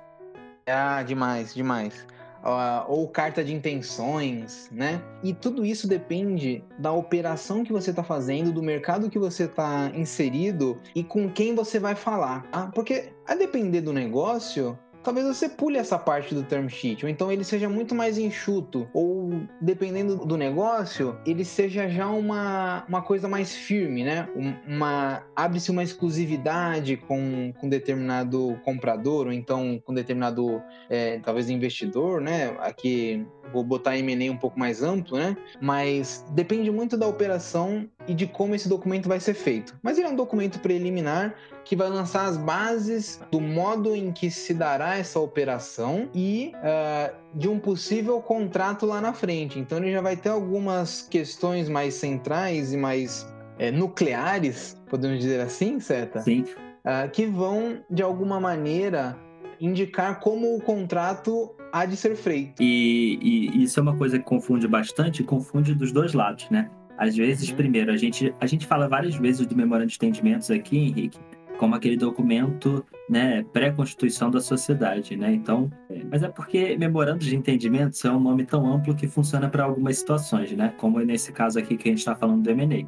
Ah, 0.66 1.02
demais, 1.02 1.54
demais. 1.54 2.06
Ah, 2.42 2.84
ou 2.88 3.08
carta 3.08 3.42
de 3.42 3.54
intenções, 3.54 4.68
né? 4.70 5.02
E 5.22 5.32
tudo 5.32 5.64
isso 5.64 5.88
depende 5.88 6.62
da 6.78 6.92
operação 6.92 7.64
que 7.64 7.72
você 7.72 7.88
está 7.88 8.02
fazendo, 8.02 8.52
do 8.52 8.62
mercado 8.62 9.08
que 9.08 9.18
você 9.18 9.44
está 9.44 9.90
inserido 9.94 10.78
e 10.94 11.02
com 11.02 11.28
quem 11.30 11.54
você 11.54 11.78
vai 11.78 11.94
falar. 11.94 12.42
Tá? 12.50 12.70
Porque 12.74 13.12
a 13.26 13.34
depender 13.34 13.80
do 13.80 13.94
negócio, 13.94 14.78
talvez 15.04 15.26
você 15.26 15.48
pule 15.48 15.76
essa 15.76 15.98
parte 15.98 16.34
do 16.34 16.42
term 16.42 16.66
sheet, 16.66 17.04
ou 17.04 17.10
então 17.10 17.30
ele 17.30 17.44
seja 17.44 17.68
muito 17.68 17.94
mais 17.94 18.18
enxuto, 18.18 18.88
ou 18.92 19.42
dependendo 19.60 20.16
do 20.16 20.36
negócio, 20.36 21.16
ele 21.26 21.44
seja 21.44 21.88
já 21.88 22.08
uma, 22.08 22.84
uma 22.88 23.02
coisa 23.02 23.28
mais 23.28 23.54
firme, 23.54 24.02
né? 24.02 24.28
Uma 24.66 25.22
abre-se 25.36 25.70
uma 25.70 25.82
exclusividade 25.82 26.96
com, 26.96 27.52
com 27.60 27.68
determinado 27.68 28.58
comprador, 28.64 29.26
ou 29.26 29.32
então 29.32 29.80
com 29.84 29.92
determinado 29.92 30.62
é, 30.88 31.18
talvez 31.18 31.50
investidor, 31.50 32.20
né? 32.20 32.56
Aqui 32.60 33.26
vou 33.52 33.62
botar 33.62 33.96
M&A 33.96 34.32
um 34.32 34.36
pouco 34.36 34.58
mais 34.58 34.82
amplo, 34.82 35.16
né? 35.16 35.36
Mas 35.60 36.24
depende 36.30 36.70
muito 36.70 36.96
da 36.96 37.06
operação 37.06 37.88
e 38.08 38.14
de 38.14 38.26
como 38.26 38.54
esse 38.54 38.68
documento 38.68 39.08
vai 39.08 39.20
ser 39.20 39.34
feito. 39.34 39.78
Mas 39.82 39.98
ele 39.98 40.06
é 40.08 40.10
um 40.10 40.16
documento 40.16 40.58
preliminar 40.58 41.34
que 41.64 41.74
vai 41.74 41.88
lançar 41.88 42.26
as 42.26 42.36
bases 42.36 43.20
do 43.30 43.40
modo 43.40 43.94
em 43.94 44.12
que 44.12 44.30
se 44.30 44.52
dará 44.52 44.98
essa 44.98 45.18
operação 45.18 46.08
e 46.14 46.52
uh, 46.56 47.14
de 47.34 47.48
um 47.48 47.58
possível 47.58 48.20
contrato 48.20 48.86
lá 48.86 49.00
na 49.00 49.12
frente. 49.12 49.58
Então 49.58 49.78
ele 49.78 49.92
já 49.92 50.00
vai 50.00 50.16
ter 50.16 50.28
algumas 50.28 51.02
questões 51.02 51.68
mais 51.68 51.94
centrais 51.94 52.72
e 52.72 52.76
mais 52.76 53.26
é, 53.58 53.70
nucleares, 53.70 54.80
podemos 54.88 55.18
dizer 55.18 55.40
assim, 55.40 55.80
certo? 55.80 56.20
Sim. 56.20 56.44
Uh, 56.84 57.10
que 57.10 57.26
vão 57.26 57.78
de 57.90 58.02
alguma 58.02 58.38
maneira 58.38 59.18
indicar 59.58 60.20
como 60.20 60.54
o 60.54 60.60
contrato 60.60 61.54
há 61.72 61.86
de 61.86 61.96
ser 61.96 62.14
feito. 62.14 62.62
E, 62.62 63.18
e, 63.22 63.62
isso 63.62 63.80
é 63.80 63.82
uma 63.82 63.96
coisa 63.96 64.18
que 64.18 64.24
confunde 64.24 64.68
bastante, 64.68 65.22
confunde 65.22 65.74
dos 65.74 65.92
dois 65.92 66.12
lados, 66.12 66.48
né? 66.50 66.70
Às 66.96 67.16
vezes, 67.16 67.48
uhum. 67.50 67.56
primeiro, 67.56 67.90
a 67.90 67.96
gente, 67.96 68.34
a 68.40 68.46
gente 68.46 68.66
fala 68.66 68.88
várias 68.88 69.16
vezes 69.16 69.46
do 69.46 69.56
memorando 69.56 69.88
de 69.88 69.96
entendimentos 69.96 70.50
aqui, 70.50 70.78
Henrique, 70.78 71.18
como 71.58 71.74
aquele 71.74 71.96
documento 71.96 72.84
né, 73.08 73.44
pré-constituição 73.52 74.30
da 74.30 74.40
sociedade, 74.40 75.16
né? 75.16 75.32
Então, 75.32 75.70
é, 75.90 76.02
mas 76.10 76.22
é 76.22 76.28
porque 76.28 76.76
memorando 76.76 77.24
de 77.24 77.36
entendimentos 77.36 78.04
é 78.04 78.10
um 78.10 78.20
nome 78.20 78.44
tão 78.44 78.66
amplo 78.66 78.94
que 78.94 79.06
funciona 79.06 79.48
para 79.48 79.64
algumas 79.64 79.98
situações, 79.98 80.52
né? 80.52 80.72
Como 80.78 80.98
nesse 81.00 81.32
caso 81.32 81.58
aqui 81.58 81.76
que 81.76 81.88
a 81.88 81.92
gente 81.92 81.98
está 81.98 82.14
falando 82.14 82.42
do 82.42 82.50
M&A, 82.50 82.86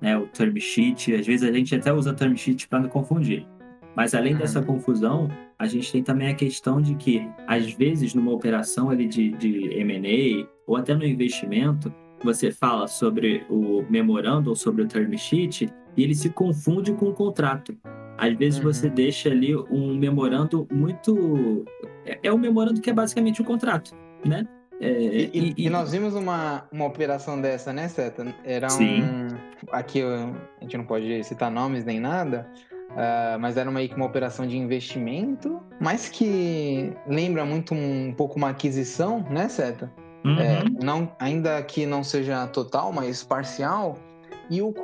né? 0.00 0.16
O 0.16 0.26
term 0.26 0.56
sheet, 0.56 1.14
às 1.14 1.26
vezes 1.26 1.48
a 1.48 1.52
gente 1.52 1.74
até 1.74 1.92
usa 1.92 2.14
term 2.14 2.34
sheet 2.34 2.68
para 2.68 2.80
não 2.80 2.88
confundir. 2.88 3.46
Mas 3.94 4.14
além 4.14 4.34
uhum. 4.34 4.38
dessa 4.38 4.62
confusão, 4.62 5.28
a 5.58 5.66
gente 5.66 5.90
tem 5.90 6.02
também 6.02 6.28
a 6.28 6.34
questão 6.34 6.82
de 6.82 6.94
que, 6.94 7.26
às 7.46 7.72
vezes, 7.72 8.12
numa 8.12 8.30
operação 8.30 8.90
ali 8.90 9.06
de, 9.06 9.30
de 9.32 9.70
M&A 9.80 10.46
ou 10.66 10.76
até 10.76 10.94
no 10.94 11.04
investimento, 11.04 11.92
você 12.22 12.52
fala 12.52 12.86
sobre 12.86 13.44
o 13.48 13.84
memorando 13.88 14.50
ou 14.50 14.56
sobre 14.56 14.82
o 14.82 14.86
term 14.86 15.16
sheet 15.16 15.72
e 15.96 16.02
ele 16.02 16.14
se 16.14 16.28
confunde 16.28 16.92
com 16.92 17.06
o 17.06 17.12
contrato. 17.14 17.76
Às 18.18 18.34
vezes 18.36 18.58
uhum. 18.58 18.64
você 18.64 18.88
deixa 18.88 19.28
ali 19.28 19.54
um 19.56 19.96
memorando 19.96 20.66
muito. 20.72 21.64
É, 22.04 22.18
é 22.24 22.32
um 22.32 22.38
memorando 22.38 22.80
que 22.80 22.90
é 22.90 22.92
basicamente 22.92 23.42
um 23.42 23.44
contrato, 23.44 23.94
né? 24.24 24.46
É, 24.80 24.90
e, 24.90 25.30
e, 25.32 25.66
e, 25.66 25.70
nós 25.70 25.92
vimos 25.92 26.14
uma, 26.14 26.64
uma 26.70 26.84
operação 26.84 27.40
dessa, 27.40 27.72
né, 27.72 27.88
Seta? 27.88 28.34
Era 28.44 28.68
Sim. 28.68 29.02
um. 29.02 29.28
Aqui 29.72 30.02
a 30.02 30.62
gente 30.62 30.76
não 30.76 30.84
pode 30.84 31.24
citar 31.24 31.50
nomes 31.50 31.84
nem 31.84 31.98
nada, 31.98 32.46
uh, 32.90 33.38
mas 33.40 33.56
era 33.56 33.70
meio 33.70 33.88
que 33.88 33.96
uma 33.96 34.04
operação 34.04 34.46
de 34.46 34.56
investimento, 34.56 35.60
mas 35.80 36.10
que 36.10 36.92
lembra 37.06 37.44
muito 37.44 37.74
um, 37.74 38.08
um 38.08 38.12
pouco 38.12 38.36
uma 38.36 38.50
aquisição, 38.50 39.24
né, 39.30 39.48
Seta? 39.48 39.90
Uhum. 40.26 40.38
É, 40.38 40.64
não, 40.84 41.10
ainda 41.18 41.62
que 41.62 41.86
não 41.86 42.04
seja 42.04 42.46
total, 42.48 42.92
mas 42.92 43.22
parcial, 43.22 43.96
e 44.50 44.62
o, 44.62 44.74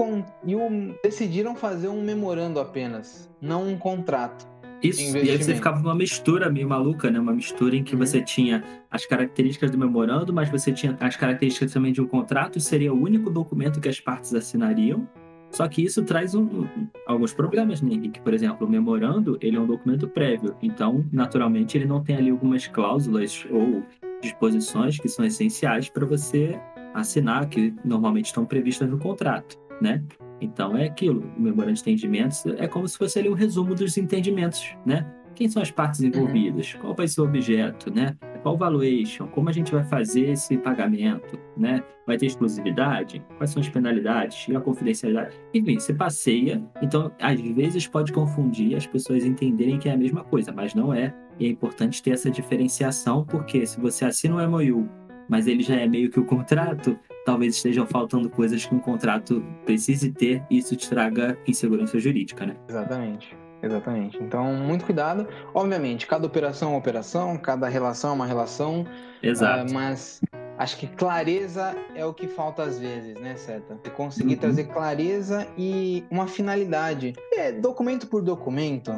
e 0.44 0.54
o 0.54 0.94
decidiram 1.02 1.54
fazer 1.54 1.88
um 1.88 2.02
memorando 2.02 2.58
apenas, 2.60 3.30
não 3.40 3.68
um 3.68 3.76
contrato. 3.76 4.50
Isso, 4.82 5.16
e 5.16 5.30
aí 5.30 5.38
você 5.38 5.54
ficava 5.54 5.78
uma 5.78 5.94
mistura 5.94 6.50
meio 6.50 6.68
maluca, 6.68 7.08
né? 7.08 7.20
Uma 7.20 7.32
mistura 7.32 7.76
em 7.76 7.84
que 7.84 7.94
uhum. 7.94 8.00
você 8.00 8.20
tinha 8.20 8.64
as 8.90 9.06
características 9.06 9.70
do 9.70 9.78
memorando, 9.78 10.32
mas 10.32 10.48
você 10.50 10.72
tinha 10.72 10.96
as 10.98 11.16
características 11.16 11.72
também 11.72 11.92
de 11.92 12.00
um 12.00 12.06
contrato, 12.06 12.58
seria 12.58 12.92
o 12.92 13.00
único 13.00 13.30
documento 13.30 13.80
que 13.80 13.88
as 13.88 14.00
partes 14.00 14.34
assinariam. 14.34 15.06
Só 15.52 15.68
que 15.68 15.84
isso 15.84 16.02
traz 16.02 16.34
um, 16.34 16.66
alguns 17.06 17.32
problemas, 17.32 17.80
né, 17.80 17.92
Henrique? 17.92 18.20
Por 18.20 18.34
exemplo, 18.34 18.66
o 18.66 18.70
memorando, 18.70 19.38
ele 19.40 19.56
é 19.56 19.60
um 19.60 19.66
documento 19.66 20.08
prévio, 20.08 20.56
então, 20.62 21.04
naturalmente, 21.12 21.76
ele 21.76 21.84
não 21.84 22.02
tem 22.02 22.16
ali 22.16 22.30
algumas 22.30 22.66
cláusulas 22.66 23.46
ou 23.50 23.82
disposições 24.22 24.98
que 24.98 25.08
são 25.08 25.24
essenciais 25.24 25.90
para 25.90 26.06
você 26.06 26.58
assinar, 26.94 27.48
que 27.48 27.74
normalmente 27.84 28.26
estão 28.26 28.44
previstas 28.44 28.88
no 28.88 28.98
contrato, 28.98 29.58
né? 29.80 30.02
Então 30.40 30.76
é 30.76 30.86
aquilo, 30.86 31.24
o 31.36 31.40
memorando 31.40 31.74
de 31.74 31.80
entendimentos 31.80 32.44
é 32.46 32.66
como 32.66 32.86
se 32.88 32.98
fosse 32.98 33.18
ali 33.18 33.28
um 33.28 33.34
resumo 33.34 33.74
dos 33.74 33.96
entendimentos, 33.96 34.74
né? 34.84 35.06
Quem 35.34 35.48
são 35.48 35.62
as 35.62 35.70
partes 35.70 36.00
envolvidas? 36.02 36.74
Uhum. 36.74 36.80
Qual 36.80 36.94
vai 36.94 37.08
ser 37.08 37.20
o 37.20 37.24
objeto, 37.24 37.92
né? 37.92 38.16
Qual 38.42 38.56
valuation? 38.56 39.26
Como 39.28 39.48
a 39.48 39.52
gente 39.52 39.72
vai 39.72 39.84
fazer 39.84 40.30
esse 40.30 40.58
pagamento, 40.58 41.38
né? 41.56 41.82
Vai 42.06 42.16
ter 42.16 42.26
exclusividade? 42.26 43.24
Quais 43.38 43.50
são 43.50 43.62
as 43.62 43.68
penalidades? 43.68 44.46
E 44.48 44.56
a 44.56 44.60
confidencialidade? 44.60 45.40
Enfim, 45.54 45.78
você 45.78 45.94
passeia. 45.94 46.62
Então, 46.82 47.10
às 47.20 47.40
vezes 47.40 47.86
pode 47.86 48.12
confundir 48.12 48.76
as 48.76 48.86
pessoas 48.86 49.24
entenderem 49.24 49.78
que 49.78 49.88
é 49.88 49.92
a 49.92 49.96
mesma 49.96 50.24
coisa, 50.24 50.52
mas 50.52 50.74
não 50.74 50.92
é. 50.92 51.14
E 51.38 51.46
é 51.46 51.48
importante 51.48 52.02
ter 52.02 52.10
essa 52.10 52.30
diferenciação, 52.30 53.24
porque 53.24 53.64
se 53.64 53.80
você 53.80 54.04
assina 54.04 54.36
um 54.36 54.50
MOU 54.50 54.88
mas 55.28 55.46
ele 55.46 55.62
já 55.62 55.76
é 55.76 55.86
meio 55.86 56.10
que 56.10 56.20
o 56.20 56.24
contrato, 56.24 56.98
talvez 57.24 57.56
estejam 57.56 57.86
faltando 57.86 58.28
coisas 58.28 58.64
que 58.64 58.74
um 58.74 58.78
contrato 58.78 59.44
precise 59.64 60.10
ter 60.12 60.42
e 60.50 60.58
isso 60.58 60.76
te 60.76 60.88
traga 60.88 61.38
insegurança 61.46 61.98
jurídica, 61.98 62.46
né? 62.46 62.56
Exatamente. 62.68 63.36
Exatamente. 63.62 64.18
Então, 64.20 64.52
muito 64.54 64.84
cuidado. 64.84 65.28
Obviamente, 65.54 66.06
cada 66.06 66.26
operação 66.26 66.70
é 66.70 66.72
uma 66.72 66.78
operação, 66.78 67.36
cada 67.38 67.68
relação 67.68 68.10
é 68.10 68.14
uma 68.14 68.26
relação. 68.26 68.84
Exato. 69.22 69.70
Uh, 69.70 69.74
mas 69.74 70.20
acho 70.58 70.76
que 70.78 70.88
clareza 70.88 71.74
é 71.94 72.04
o 72.04 72.12
que 72.12 72.26
falta 72.26 72.64
às 72.64 72.78
vezes, 72.78 73.14
né, 73.20 73.36
Seta? 73.36 73.76
Conseguir 73.90 74.34
uhum. 74.34 74.40
trazer 74.40 74.64
clareza 74.64 75.46
e 75.56 76.04
uma 76.10 76.26
finalidade. 76.26 77.14
É, 77.32 77.52
documento 77.52 78.08
por 78.08 78.20
documento, 78.20 78.92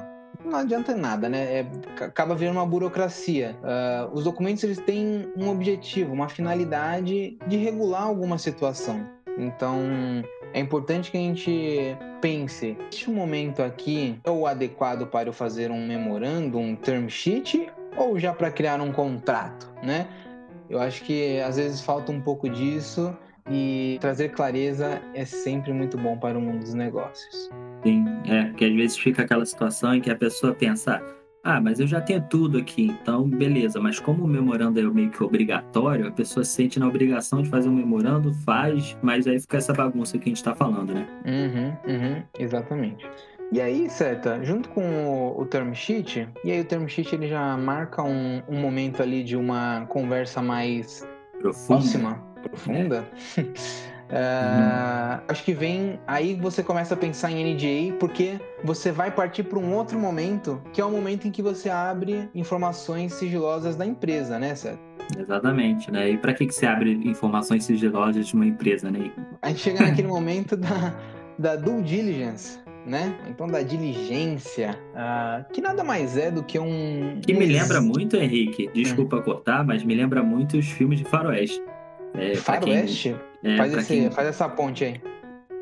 não 0.45 0.59
adianta 0.59 0.95
nada, 0.95 1.29
né? 1.29 1.61
É, 1.61 1.67
acaba 2.05 2.35
virando 2.35 2.59
uma 2.59 2.67
burocracia. 2.67 3.57
Uh, 3.63 4.15
os 4.15 4.25
documentos 4.25 4.63
eles 4.63 4.79
têm 4.79 5.29
um 5.37 5.49
objetivo, 5.49 6.13
uma 6.13 6.29
finalidade 6.29 7.39
de 7.47 7.57
regular 7.57 8.03
alguma 8.03 8.39
situação. 8.39 9.07
Então, 9.39 9.81
é 10.53 10.61
importante 10.61 11.11
que 11.11 11.17
a 11.17 11.21
gente 11.21 11.97
pense: 12.21 12.77
este 12.91 13.11
momento 13.11 13.63
aqui 13.63 14.21
é 14.25 14.31
o 14.31 14.47
adequado 14.47 15.07
para 15.07 15.29
eu 15.29 15.33
fazer 15.33 15.71
um 15.71 15.87
memorando, 15.87 16.59
um 16.59 16.77
term 16.77 17.09
sheet, 17.09 17.71
ou 17.97 18.19
já 18.19 18.33
para 18.33 18.51
criar 18.51 18.81
um 18.81 18.93
contrato, 18.93 19.73
né? 19.83 20.07
Eu 20.69 20.81
acho 20.81 21.05
que 21.05 21.41
às 21.41 21.57
vezes 21.57 21.81
falta 21.81 22.11
um 22.11 22.21
pouco 22.21 22.49
disso 22.49 23.17
e 23.51 23.99
trazer 24.01 24.31
clareza 24.31 25.03
é 25.13 25.25
sempre 25.25 25.73
muito 25.73 25.99
bom 25.99 26.17
para 26.17 26.39
o 26.39 26.41
mundo 26.41 26.61
dos 26.61 26.75
negócios. 26.75 27.51
Sim, 27.85 28.05
é, 28.26 28.50
que 28.57 28.64
às 28.64 28.75
vezes 28.75 28.97
fica 28.97 29.23
aquela 29.23 29.45
situação 29.45 29.95
em 29.95 30.00
que 30.00 30.11
a 30.11 30.17
pessoa 30.17 30.55
pensa, 30.55 31.03
ah, 31.45 31.61
mas 31.61 31.79
eu 31.79 31.87
já 31.87 32.00
tenho 32.00 32.23
tudo 32.31 32.57
aqui, 32.57 32.87
então 32.87 33.29
beleza, 33.29 33.79
mas 33.79 34.00
como 34.00 34.25
o 34.25 34.26
memorando 34.26 34.81
é 34.81 34.83
meio 34.83 35.11
que 35.11 35.23
obrigatório, 35.23 36.09
a 36.09 36.11
pessoa 36.11 36.43
se 36.43 36.53
sente 36.53 36.81
na 36.81 36.88
obrigação 36.88 37.43
de 37.43 37.50
fazer 37.50 37.69
um 37.69 37.75
memorando, 37.75 38.33
faz, 38.33 38.97
mas 39.03 39.26
aí 39.26 39.38
fica 39.38 39.59
essa 39.59 39.75
bagunça 39.75 40.17
que 40.17 40.25
a 40.25 40.29
gente 40.31 40.38
está 40.38 40.55
falando, 40.55 40.95
né? 40.95 41.07
Uhum, 41.26 41.95
uhum, 41.95 42.23
exatamente. 42.38 43.07
E 43.53 43.61
aí, 43.61 43.91
Seta, 43.91 44.43
junto 44.43 44.71
com 44.71 44.83
o, 44.83 45.43
o 45.43 45.45
term 45.45 45.75
sheet, 45.75 46.26
e 46.43 46.50
aí 46.50 46.62
o 46.62 46.64
term 46.64 46.87
sheet 46.87 47.14
ele 47.14 47.29
já 47.29 47.55
marca 47.59 48.03
um, 48.03 48.43
um 48.49 48.59
momento 48.59 49.03
ali 49.03 49.23
de 49.23 49.37
uma 49.37 49.85
conversa 49.87 50.41
mais 50.41 51.07
profunda. 51.38 51.67
próxima, 51.67 52.14
profunda. 52.43 53.07
É. 53.37 53.45
Uh, 54.11 55.23
acho 55.29 55.43
que 55.43 55.55
vem 55.55 55.99
aí 56.07 56.35
você 56.35 56.63
começa 56.63 56.93
a 56.93 56.97
pensar 56.97 57.31
em 57.31 57.55
NDA 57.55 57.97
porque 57.99 58.39
você 58.63 58.93
vai 58.93 59.11
partir 59.11 59.45
para 59.45 59.59
um 59.59 59.75
outro 59.75 59.99
momento 59.99 60.63
que 60.75 60.81
é 60.81 60.85
o 60.85 60.91
momento 60.91 61.27
em 61.27 61.31
que 61.31 61.41
você 61.41 61.71
abre 61.71 62.29
informações 62.35 63.15
sigilosas 63.15 63.77
da 63.77 63.87
empresa, 63.87 64.39
né, 64.39 64.55
certo? 64.55 64.81
Exatamente, 65.19 65.91
né? 65.91 66.11
E 66.11 66.19
para 66.19 66.33
que, 66.33 66.47
que 66.47 66.55
você 66.55 66.67
abre 66.67 66.93
informações 67.05 67.65
sigilosas 67.65 68.27
de 68.27 68.35
uma 68.35 68.47
empresa, 68.47 68.91
né? 68.91 69.11
A 69.43 69.49
gente 69.49 69.61
chega 69.61 69.83
naquele 69.83 70.09
momento 70.09 70.57
da, 70.57 70.95
da 71.39 71.57
due 71.57 71.83
diligence, 71.83 72.59
né? 72.87 73.15
Então 73.29 73.47
da 73.47 73.63
diligência, 73.63 74.79
uh, 74.93 75.53
que 75.53 75.61
nada 75.61 75.85
mais 75.85 76.17
é 76.17 76.31
do 76.31 76.43
que 76.43 76.59
um. 76.59 77.21
Que 77.21 77.35
me 77.35 77.47
lembra 77.47 77.81
muito, 77.81 78.17
Henrique. 78.17 78.71
Desculpa 78.73 79.17
hum. 79.17 79.23
cortar, 79.23 79.65
mas 79.65 79.85
me 79.85 79.95
lembra 79.95 80.23
muito 80.23 80.57
os 80.57 80.67
filmes 80.67 80.99
de 80.99 81.05
faroeste. 81.05 81.63
É, 82.15 82.35
Faroeste? 82.37 83.11
Quem... 83.11 83.34
É, 83.45 83.57
faz, 83.57 83.75
esse, 83.75 83.87
quem... 83.87 84.11
faz 84.11 84.29
essa 84.29 84.49
ponte 84.49 84.85
aí. 84.85 85.01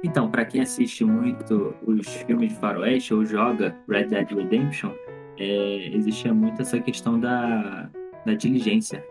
Então, 0.04 0.30
para 0.30 0.44
quem 0.44 0.62
assiste 0.62 1.04
muito 1.04 1.74
os 1.86 2.06
filmes 2.06 2.50
de 2.50 2.54
faroeste 2.56 3.12
ou 3.12 3.24
joga 3.24 3.76
Red 3.88 4.06
Dead 4.06 4.30
Redemption, 4.30 4.90
é, 5.38 5.90
existia 5.94 6.32
muito 6.32 6.62
essa 6.62 6.80
questão 6.80 7.18
da, 7.18 7.88
da 8.24 8.34
diligência. 8.34 9.04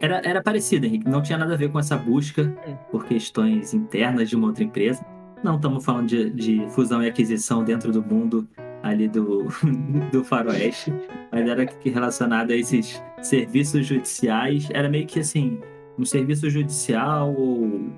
Era, 0.00 0.20
era 0.24 0.42
parecido, 0.42 0.86
Henrique. 0.86 1.08
Não 1.08 1.22
tinha 1.22 1.38
nada 1.38 1.54
a 1.54 1.56
ver 1.56 1.70
com 1.70 1.78
essa 1.78 1.96
busca 1.96 2.42
hum. 2.66 2.76
por 2.90 3.04
questões 3.04 3.74
internas 3.74 4.28
de 4.28 4.36
uma 4.36 4.48
outra 4.48 4.64
empresa. 4.64 5.04
Não 5.42 5.56
estamos 5.56 5.84
falando 5.84 6.06
de, 6.06 6.30
de 6.30 6.66
fusão 6.70 7.02
e 7.02 7.08
aquisição 7.08 7.64
dentro 7.64 7.92
do 7.92 8.02
mundo 8.02 8.48
ali 8.82 9.08
do, 9.08 9.48
do 10.12 10.24
faroeste, 10.24 10.92
mas 11.32 11.48
era 11.48 11.66
relacionado 11.84 12.52
a 12.52 12.56
esses 12.56 13.02
serviços 13.20 13.86
judiciais. 13.86 14.68
Era 14.70 14.88
meio 14.88 15.06
que 15.06 15.20
assim, 15.20 15.60
um 15.98 16.04
serviço 16.04 16.48
judicial, 16.48 17.34
ou 17.34 17.90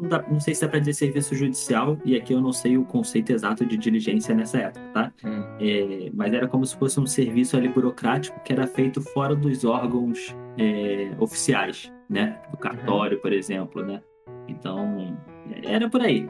não, 0.00 0.08
dá, 0.08 0.22
não 0.30 0.38
sei 0.38 0.54
se 0.54 0.64
é 0.64 0.68
para 0.68 0.78
dizer 0.78 0.92
serviço 0.92 1.34
judicial, 1.34 1.98
e 2.04 2.16
aqui 2.16 2.32
eu 2.32 2.40
não 2.40 2.52
sei 2.52 2.78
o 2.78 2.84
conceito 2.84 3.32
exato 3.32 3.66
de 3.66 3.76
diligência 3.76 4.34
nessa 4.34 4.58
época, 4.58 4.84
tá? 4.94 5.12
Hum. 5.24 5.42
É, 5.60 6.10
mas 6.14 6.32
era 6.32 6.46
como 6.46 6.64
se 6.64 6.76
fosse 6.76 7.00
um 7.00 7.06
serviço 7.06 7.56
ali 7.56 7.68
burocrático 7.68 8.38
que 8.44 8.52
era 8.52 8.66
feito 8.66 9.00
fora 9.00 9.34
dos 9.34 9.64
órgãos 9.64 10.36
é, 10.56 11.10
oficiais, 11.18 11.92
né? 12.08 12.40
Do 12.50 12.56
cartório, 12.56 13.16
uhum. 13.16 13.22
por 13.22 13.32
exemplo, 13.32 13.84
né? 13.84 14.00
Então, 14.46 15.16
era 15.64 15.88
por 15.90 16.00
aí. 16.00 16.28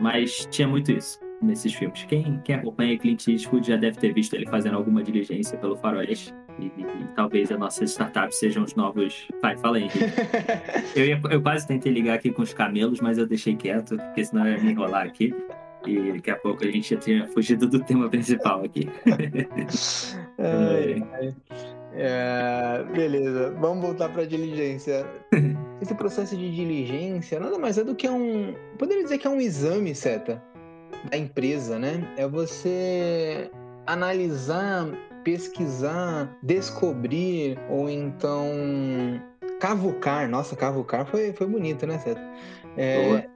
Mas 0.00 0.46
tinha 0.50 0.66
muito 0.66 0.90
isso 0.90 1.20
nesses 1.40 1.72
filmes. 1.74 2.04
Quem, 2.04 2.40
quem 2.44 2.56
acompanha 2.56 2.98
Clint 2.98 3.28
Eastwood 3.28 3.68
já 3.68 3.76
deve 3.76 3.98
ter 3.98 4.12
visto 4.12 4.34
ele 4.34 4.46
fazendo 4.46 4.76
alguma 4.76 5.02
diligência 5.02 5.56
pelo 5.58 5.76
faroeste. 5.76 6.34
E, 6.58 6.66
e, 6.76 6.82
e 6.82 7.04
talvez 7.16 7.50
as 7.50 7.58
nossas 7.58 7.90
startups 7.90 8.38
sejam 8.38 8.62
os 8.62 8.74
novos. 8.74 9.28
Vai, 9.42 9.56
fala 9.56 9.78
aí, 9.78 9.88
eu, 10.94 11.04
ia, 11.04 11.20
eu 11.30 11.42
quase 11.42 11.66
tentei 11.66 11.92
ligar 11.92 12.14
aqui 12.14 12.30
com 12.30 12.42
os 12.42 12.52
camelos, 12.52 13.00
mas 13.00 13.18
eu 13.18 13.26
deixei 13.26 13.56
quieto, 13.56 13.96
porque 13.96 14.24
senão 14.24 14.46
eu 14.46 14.56
ia 14.56 14.62
me 14.62 14.72
enrolar 14.72 15.06
aqui. 15.06 15.34
E 15.86 16.12
daqui 16.12 16.30
a 16.30 16.36
pouco 16.36 16.64
a 16.64 16.70
gente 16.70 16.94
já 16.94 17.00
tinha 17.00 17.28
fugido 17.28 17.68
do 17.68 17.80
tema 17.80 18.08
principal 18.08 18.64
aqui. 18.64 18.88
é, 20.38 21.32
é, 21.96 22.84
beleza, 22.92 23.54
vamos 23.60 23.84
voltar 23.84 24.08
para 24.08 24.22
a 24.22 24.26
diligência. 24.26 25.06
Esse 25.80 25.94
processo 25.94 26.36
de 26.36 26.50
diligência 26.54 27.38
nada 27.38 27.58
mais 27.58 27.76
é 27.76 27.84
do 27.84 27.94
que 27.94 28.08
um. 28.08 28.54
Poderia 28.78 29.02
dizer 29.02 29.18
que 29.18 29.26
é 29.26 29.30
um 29.30 29.40
exame, 29.40 29.94
seta, 29.94 30.42
da 31.10 31.16
empresa, 31.16 31.78
né? 31.78 32.02
É 32.16 32.26
você 32.26 33.50
analisar 33.86 34.88
pesquisar, 35.24 36.36
descobrir 36.42 37.58
ou 37.68 37.88
então 37.88 38.46
cavucar. 39.58 40.28
Nossa, 40.28 40.54
cavucar 40.54 41.06
foi, 41.06 41.32
foi 41.32 41.46
bonito, 41.46 41.86
né? 41.86 42.00
É, 42.76 43.26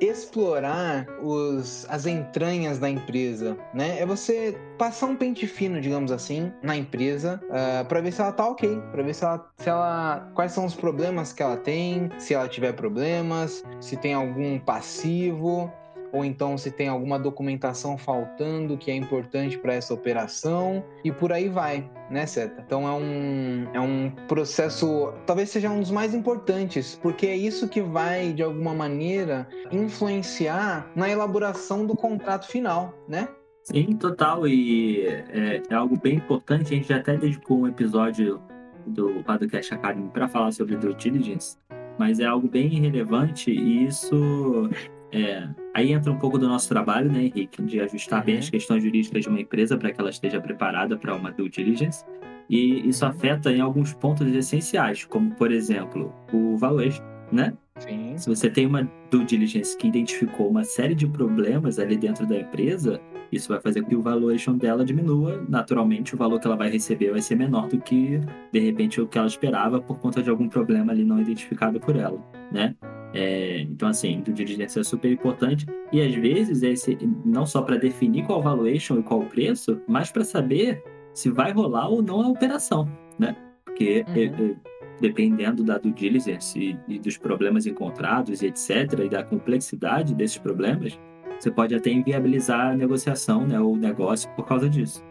explorar 0.00 1.06
os, 1.22 1.86
as 1.88 2.06
entranhas 2.06 2.78
da 2.78 2.88
empresa, 2.90 3.56
né? 3.72 4.00
É 4.00 4.06
você 4.06 4.58
passar 4.76 5.06
um 5.06 5.16
pente 5.16 5.46
fino, 5.46 5.80
digamos 5.80 6.10
assim, 6.10 6.52
na 6.62 6.76
empresa 6.76 7.40
uh, 7.44 7.80
ah, 7.80 7.84
para 7.84 8.00
ver 8.00 8.12
se 8.12 8.20
ela 8.20 8.32
tá 8.32 8.48
ok, 8.48 8.80
para 8.90 9.02
ver 9.02 9.14
se 9.14 9.24
ela, 9.24 9.46
se 9.56 9.68
ela, 9.68 10.30
quais 10.34 10.52
são 10.52 10.64
os 10.64 10.74
problemas 10.74 11.32
que 11.32 11.42
ela 11.42 11.56
tem, 11.56 12.10
se 12.18 12.34
ela 12.34 12.48
tiver 12.48 12.72
problemas, 12.72 13.62
se 13.80 13.96
tem 13.96 14.14
algum 14.14 14.58
passivo, 14.58 15.72
ou 16.12 16.24
então 16.24 16.58
se 16.58 16.70
tem 16.70 16.88
alguma 16.88 17.18
documentação 17.18 17.96
faltando 17.96 18.76
que 18.76 18.90
é 18.90 18.94
importante 18.94 19.58
para 19.58 19.74
essa 19.74 19.94
operação 19.94 20.84
e 21.02 21.10
por 21.10 21.32
aí 21.32 21.48
vai, 21.48 21.90
né, 22.10 22.26
Seta? 22.26 22.62
Então 22.64 22.86
é 22.86 22.92
um, 22.92 23.66
é 23.72 23.80
um 23.80 24.10
processo, 24.28 25.12
talvez 25.26 25.50
seja 25.50 25.70
um 25.70 25.80
dos 25.80 25.90
mais 25.90 26.14
importantes, 26.14 26.98
porque 27.02 27.26
é 27.26 27.36
isso 27.36 27.68
que 27.68 27.80
vai, 27.80 28.32
de 28.32 28.42
alguma 28.42 28.74
maneira, 28.74 29.48
influenciar 29.70 30.90
na 30.94 31.08
elaboração 31.08 31.86
do 31.86 31.96
contrato 31.96 32.46
final, 32.46 32.94
né? 33.08 33.28
Sim, 33.64 33.96
total. 33.96 34.46
E 34.46 35.06
é, 35.06 35.62
é 35.70 35.74
algo 35.74 35.96
bem 35.96 36.16
importante. 36.16 36.74
A 36.74 36.76
gente 36.76 36.92
até 36.92 37.16
dedicou 37.16 37.60
um 37.60 37.68
episódio 37.68 38.40
do 38.86 39.22
Podcast 39.24 39.72
Academy 39.72 40.08
para 40.10 40.28
falar 40.28 40.52
sobre 40.52 40.76
due 40.76 40.94
diligence, 40.94 41.56
mas 41.98 42.18
é 42.18 42.24
algo 42.24 42.48
bem 42.48 42.68
relevante 42.68 43.50
e 43.50 43.86
isso 43.86 44.68
é, 45.12 45.46
aí 45.74 45.92
entra 45.92 46.10
um 46.10 46.18
pouco 46.18 46.38
do 46.38 46.48
nosso 46.48 46.68
trabalho, 46.68 47.12
né, 47.12 47.24
Henrique, 47.24 47.62
de 47.62 47.80
ajustar 47.80 48.20
uhum. 48.20 48.26
bem 48.26 48.38
as 48.38 48.48
questões 48.48 48.82
jurídicas 48.82 49.22
de 49.22 49.28
uma 49.28 49.40
empresa 49.40 49.76
para 49.76 49.92
que 49.92 50.00
ela 50.00 50.10
esteja 50.10 50.40
preparada 50.40 50.96
para 50.96 51.14
uma 51.14 51.30
due 51.30 51.50
diligence. 51.50 52.04
E 52.48 52.88
isso 52.88 53.04
uhum. 53.04 53.10
afeta 53.10 53.52
em 53.52 53.60
alguns 53.60 53.92
pontos 53.92 54.26
essenciais, 54.26 55.04
como, 55.04 55.34
por 55.34 55.52
exemplo, 55.52 56.12
o 56.32 56.56
valuation, 56.56 57.02
né? 57.30 57.52
Sim. 57.78 58.14
Se 58.16 58.28
você 58.28 58.48
tem 58.50 58.66
uma 58.66 58.88
due 59.10 59.24
diligence 59.24 59.76
que 59.76 59.88
identificou 59.88 60.48
uma 60.48 60.64
série 60.64 60.94
de 60.94 61.06
problemas 61.06 61.78
ali 61.78 61.96
dentro 61.96 62.26
da 62.26 62.38
empresa, 62.38 63.00
isso 63.30 63.48
vai 63.48 63.60
fazer 63.60 63.82
com 63.82 63.88
que 63.88 63.96
o 63.96 64.02
valuation 64.02 64.56
dela 64.56 64.84
diminua. 64.84 65.44
Naturalmente, 65.48 66.14
o 66.14 66.18
valor 66.18 66.38
que 66.38 66.46
ela 66.46 66.56
vai 66.56 66.70
receber 66.70 67.10
vai 67.10 67.20
ser 67.20 67.34
menor 67.34 67.68
do 67.68 67.80
que, 67.80 68.20
de 68.52 68.60
repente, 68.60 69.00
o 69.00 69.06
que 69.06 69.18
ela 69.18 69.26
esperava 69.26 69.80
por 69.80 69.98
conta 69.98 70.22
de 70.22 70.30
algum 70.30 70.48
problema 70.48 70.92
ali 70.92 71.04
não 71.04 71.20
identificado 71.20 71.80
por 71.80 71.96
ela, 71.96 72.22
né? 72.52 72.74
É, 73.14 73.60
então, 73.60 73.88
assim, 73.88 74.20
do 74.20 74.32
diligência 74.32 74.80
é 74.80 74.84
super 74.84 75.10
importante. 75.10 75.66
E 75.92 76.00
às 76.00 76.14
vezes, 76.14 76.62
esse, 76.62 76.98
não 77.24 77.44
só 77.44 77.62
para 77.62 77.76
definir 77.76 78.24
qual 78.24 78.42
valuation 78.42 78.98
e 78.98 79.02
qual 79.02 79.20
o 79.20 79.26
preço, 79.26 79.80
mas 79.86 80.10
para 80.10 80.24
saber 80.24 80.82
se 81.12 81.30
vai 81.30 81.52
rolar 81.52 81.88
ou 81.88 82.02
não 82.02 82.22
a 82.22 82.28
operação, 82.28 82.88
né? 83.18 83.36
Porque 83.64 84.04
uhum. 84.08 84.14
é, 84.14 84.24
é, 84.24 84.56
dependendo 85.00 85.62
da 85.62 85.78
due 85.78 85.92
diligence 85.92 86.58
e, 86.58 86.78
e, 86.88 86.98
dos 86.98 87.18
problemas 87.18 87.66
encontrados 87.66 88.42
e 88.42 88.46
etc., 88.46 89.00
e 89.04 89.08
da 89.08 89.22
complexidade 89.22 90.14
desses 90.14 90.38
problemas, 90.38 90.98
você 91.38 91.50
pode 91.50 91.74
até 91.74 91.90
inviabilizar 91.90 92.72
a 92.72 92.74
negociação 92.74 93.46
né, 93.46 93.58
ou 93.58 93.72
o 93.72 93.76
negócio 93.76 94.30
por 94.36 94.46
causa 94.46 94.68
disso. 94.68 95.04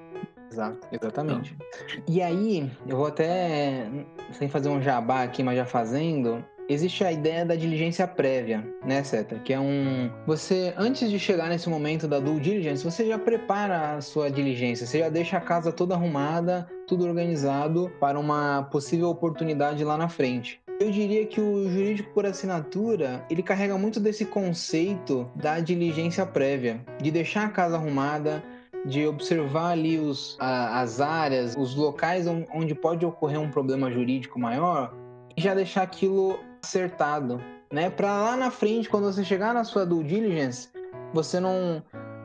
Exato, 0.52 0.88
exatamente. 0.92 1.56
Então. 1.56 2.04
E 2.08 2.22
aí, 2.22 2.70
eu 2.86 2.98
vou 2.98 3.08
até, 3.08 3.90
sem 4.32 4.50
fazer 4.50 4.70
um 4.70 4.82
jabá 4.82 5.24
aqui, 5.24 5.44
mas 5.44 5.56
já 5.56 5.66
fazendo, 5.66 6.44
existe 6.70 7.04
a 7.04 7.12
ideia 7.12 7.46
da 7.46 7.56
diligência 7.56 8.08
prévia, 8.08 8.66
né, 8.86 9.04
Seta? 9.04 9.40
Que 9.40 9.54
é 9.54 9.60
um. 9.60 10.10
Você, 10.26 10.74
antes 10.78 11.10
de 11.10 11.20
chegar 11.20 11.50
nesse 11.50 11.70
momento 11.70 12.08
da 12.08 12.20
due 12.20 12.40
diligence, 12.40 12.84
você 12.84 13.06
já 13.06 13.18
prepara 13.18 13.96
a 13.96 14.02
sua 14.02 14.30
diligência, 14.30 14.86
você 14.86 15.00
já 15.00 15.10
deixa 15.10 15.38
a 15.38 15.42
casa 15.42 15.72
toda 15.72 15.96
arrumada, 15.96 16.68
tudo 16.88 17.06
organizado 17.06 17.92
para 18.00 18.20
uma 18.20 18.64
possível 18.64 19.10
oportunidade 19.10 19.84
lá 19.84 19.98
na 19.98 20.10
frente. 20.10 20.62
Eu 20.80 20.90
diria 20.90 21.28
que 21.28 21.40
o 21.40 21.70
jurídico 21.70 22.12
por 22.12 22.26
assinatura, 22.26 23.24
ele 23.30 23.44
carrega 23.44 23.78
muito 23.78 24.00
desse 24.00 24.26
conceito 24.26 25.30
da 25.36 25.60
diligência 25.60 26.26
prévia, 26.26 26.84
de 27.00 27.12
deixar 27.12 27.46
a 27.46 27.50
casa 27.50 27.76
arrumada, 27.76 28.44
de 28.86 29.06
observar 29.06 29.72
ali 29.72 30.00
os, 30.00 30.36
a, 30.40 30.82
as 30.82 31.00
áreas, 31.00 31.56
os 31.56 31.76
locais 31.76 32.26
onde 32.52 32.74
pode 32.74 33.06
ocorrer 33.06 33.40
um 33.40 33.52
problema 33.52 33.92
jurídico 33.92 34.40
maior 34.40 34.92
e 35.38 35.42
já 35.42 35.54
deixar 35.54 35.84
aquilo 35.84 36.40
acertado, 36.64 37.42
né? 37.72 37.90
Para 37.90 38.14
lá 38.22 38.38
na 38.38 38.52
frente, 38.52 38.90
quando 38.90 39.12
você 39.12 39.24
chegar 39.24 39.54
na 39.54 39.64
sua 39.64 39.86
due 39.86 40.04
diligence, 40.04 40.70
você 41.14 41.40
não 41.40 41.84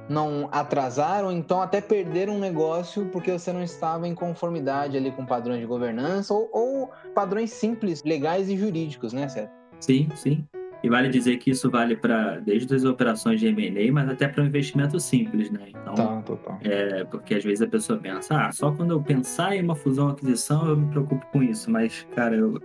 não 0.09 0.49
atrasar 0.53 1.25
ou 1.25 1.33
então 1.33 1.61
até 1.61 1.81
perder 1.81 2.29
um 2.29 2.39
negócio 2.39 3.07
porque 3.07 3.33
você 3.33 3.53
não 3.53 3.61
estava 3.61 4.07
em 4.07 4.15
conformidade 4.15 4.97
ali 4.97 5.11
com 5.11 5.27
padrões 5.27 5.59
de 5.59 5.67
governança 5.67 6.33
ou, 6.33 6.49
ou 6.53 6.91
padrões 7.13 7.51
simples, 7.51 8.05
legais 8.05 8.49
e 8.49 8.57
jurídicos, 8.57 9.13
né, 9.13 9.29
certo? 9.29 9.51
Sim, 9.81 10.09
sim. 10.15 10.47
E 10.83 10.89
vale 10.89 11.09
dizer 11.09 11.39
que 11.39 11.51
isso 11.51 11.69
vale 11.69 11.97
para 11.97 12.39
desde 12.39 12.73
as 12.73 12.85
operações 12.85 13.41
de 13.41 13.49
M&A, 13.49 13.93
mas 13.93 14.09
até 14.09 14.29
para 14.29 14.45
um 14.45 14.47
investimento 14.47 15.01
simples, 15.01 15.51
né? 15.51 15.71
Então, 15.71 15.95
tá, 15.95 16.23
total. 16.23 16.59
É, 16.63 17.03
porque 17.05 17.35
às 17.35 17.43
vezes 17.43 17.63
a 17.63 17.67
pessoa 17.67 17.99
pensa, 17.99 18.47
ah, 18.47 18.53
só 18.53 18.71
quando 18.71 18.93
eu 18.93 19.03
pensar 19.03 19.57
em 19.57 19.63
uma 19.63 19.75
fusão 19.75 20.07
ou 20.07 20.13
aquisição 20.13 20.69
eu 20.69 20.77
me 20.77 20.87
preocupo 20.89 21.27
com 21.33 21.43
isso. 21.43 21.71
Mas, 21.71 22.07
cara, 22.15 22.37
eu, 22.37 22.61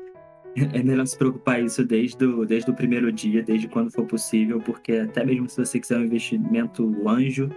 é 0.56 0.84
melhor 0.84 1.06
se 1.06 1.18
preocupar 1.18 1.62
isso 1.62 1.86
desde 1.86 2.26
o, 2.26 2.46
desde 2.46 2.70
o 2.70 2.74
primeiro 2.74 3.12
dia, 3.12 3.42
desde 3.42 3.68
quando 3.68 3.92
for 3.92 4.06
possível, 4.06 4.60
porque 4.60 4.94
até 4.94 5.24
mesmo 5.24 5.48
se 5.50 5.58
você 5.58 5.80
quiser 5.80 5.98
um 5.98 6.04
investimento 6.04 7.08
anjo, 7.08 7.50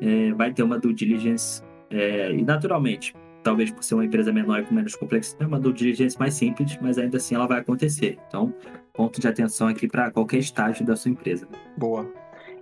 é, 0.00 0.32
vai 0.32 0.52
ter 0.52 0.62
uma 0.62 0.78
due 0.78 0.94
diligence. 0.94 1.62
É, 1.90 2.32
e 2.32 2.42
naturalmente, 2.42 3.14
talvez 3.42 3.70
por 3.70 3.82
ser 3.82 3.94
uma 3.94 4.04
empresa 4.04 4.32
menor 4.32 4.60
e 4.60 4.64
com 4.64 4.74
menos 4.74 4.94
complexidade, 4.94 5.44
é 5.44 5.46
uma 5.46 5.60
due 5.60 5.72
diligence 5.72 6.18
mais 6.18 6.34
simples, 6.34 6.78
mas 6.80 6.98
ainda 6.98 7.16
assim 7.16 7.34
ela 7.34 7.46
vai 7.46 7.60
acontecer. 7.60 8.18
Então, 8.28 8.54
ponto 8.92 9.20
de 9.20 9.28
atenção 9.28 9.68
aqui 9.68 9.86
para 9.86 10.10
qualquer 10.10 10.38
estágio 10.38 10.84
da 10.84 10.96
sua 10.96 11.10
empresa. 11.10 11.46
Boa. 11.76 12.10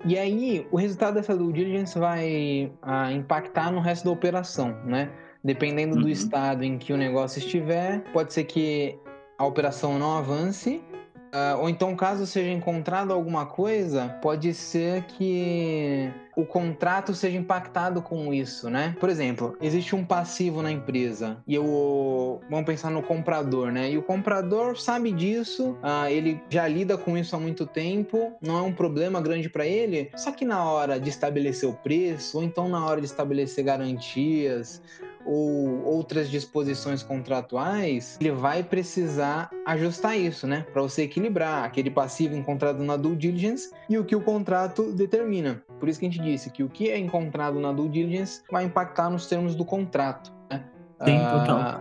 E 0.04 0.18
aí, 0.18 0.66
o 0.70 0.76
resultado 0.76 1.14
dessa 1.14 1.36
due 1.36 1.52
diligence 1.52 1.98
vai 1.98 2.70
ah, 2.82 3.12
impactar 3.12 3.72
no 3.72 3.80
resto 3.80 4.04
da 4.04 4.10
operação, 4.10 4.76
né? 4.84 5.10
Dependendo 5.42 5.96
do 5.96 6.02
uhum. 6.02 6.08
estado 6.08 6.64
em 6.64 6.76
que 6.76 6.92
o 6.92 6.96
negócio 6.96 7.38
estiver, 7.38 8.00
pode 8.12 8.32
ser 8.32 8.44
que 8.44 8.98
a 9.38 9.44
operação 9.44 9.98
não 9.98 10.16
avance. 10.16 10.82
Uh, 11.26 11.60
ou 11.60 11.68
então, 11.68 11.94
caso 11.94 12.26
seja 12.26 12.50
encontrado 12.50 13.12
alguma 13.12 13.44
coisa, 13.44 14.16
pode 14.22 14.54
ser 14.54 15.02
que 15.02 16.10
o 16.36 16.46
contrato 16.46 17.12
seja 17.14 17.36
impactado 17.36 18.00
com 18.00 18.32
isso, 18.32 18.70
né? 18.70 18.96
Por 18.98 19.10
exemplo, 19.10 19.56
existe 19.60 19.94
um 19.94 20.04
passivo 20.04 20.62
na 20.62 20.70
empresa 20.70 21.42
e 21.46 21.54
eu 21.54 22.40
vamos 22.48 22.64
pensar 22.64 22.90
no 22.90 23.02
comprador, 23.02 23.70
né? 23.70 23.90
E 23.90 23.98
o 23.98 24.02
comprador 24.02 24.78
sabe 24.78 25.10
disso, 25.12 25.76
uh, 25.82 26.08
ele 26.08 26.40
já 26.48 26.66
lida 26.68 26.96
com 26.96 27.18
isso 27.18 27.34
há 27.36 27.38
muito 27.38 27.66
tempo, 27.66 28.32
não 28.40 28.58
é 28.58 28.62
um 28.62 28.72
problema 28.72 29.20
grande 29.20 29.50
para 29.50 29.66
ele. 29.66 30.10
Só 30.16 30.30
que 30.30 30.44
na 30.44 30.64
hora 30.64 30.98
de 30.98 31.10
estabelecer 31.10 31.68
o 31.68 31.74
preço, 31.74 32.38
ou 32.38 32.44
então 32.44 32.68
na 32.68 32.82
hora 32.86 33.00
de 33.00 33.06
estabelecer 33.06 33.64
garantias, 33.64 34.80
ou 35.26 35.84
outras 35.84 36.30
disposições 36.30 37.02
contratuais, 37.02 38.16
ele 38.20 38.30
vai 38.30 38.62
precisar 38.62 39.50
ajustar 39.66 40.16
isso, 40.16 40.46
né? 40.46 40.64
Para 40.72 40.82
você 40.82 41.02
equilibrar 41.02 41.64
aquele 41.64 41.90
passivo 41.90 42.36
encontrado 42.36 42.82
na 42.84 42.96
due 42.96 43.16
diligence 43.16 43.70
e 43.88 43.98
o 43.98 44.04
que 44.04 44.14
o 44.14 44.20
contrato 44.20 44.92
determina. 44.92 45.62
Por 45.80 45.88
isso 45.88 45.98
que 45.98 46.06
a 46.06 46.10
gente 46.10 46.22
disse 46.22 46.50
que 46.50 46.62
o 46.62 46.68
que 46.68 46.90
é 46.90 46.98
encontrado 46.98 47.58
na 47.58 47.72
due 47.72 47.88
diligence 47.88 48.42
vai 48.50 48.64
impactar 48.64 49.10
nos 49.10 49.26
termos 49.26 49.54
do 49.54 49.64
contrato. 49.64 50.32
Né? 50.50 50.64
Sim, 51.04 51.18
total. 51.18 51.58
Ah, 51.58 51.80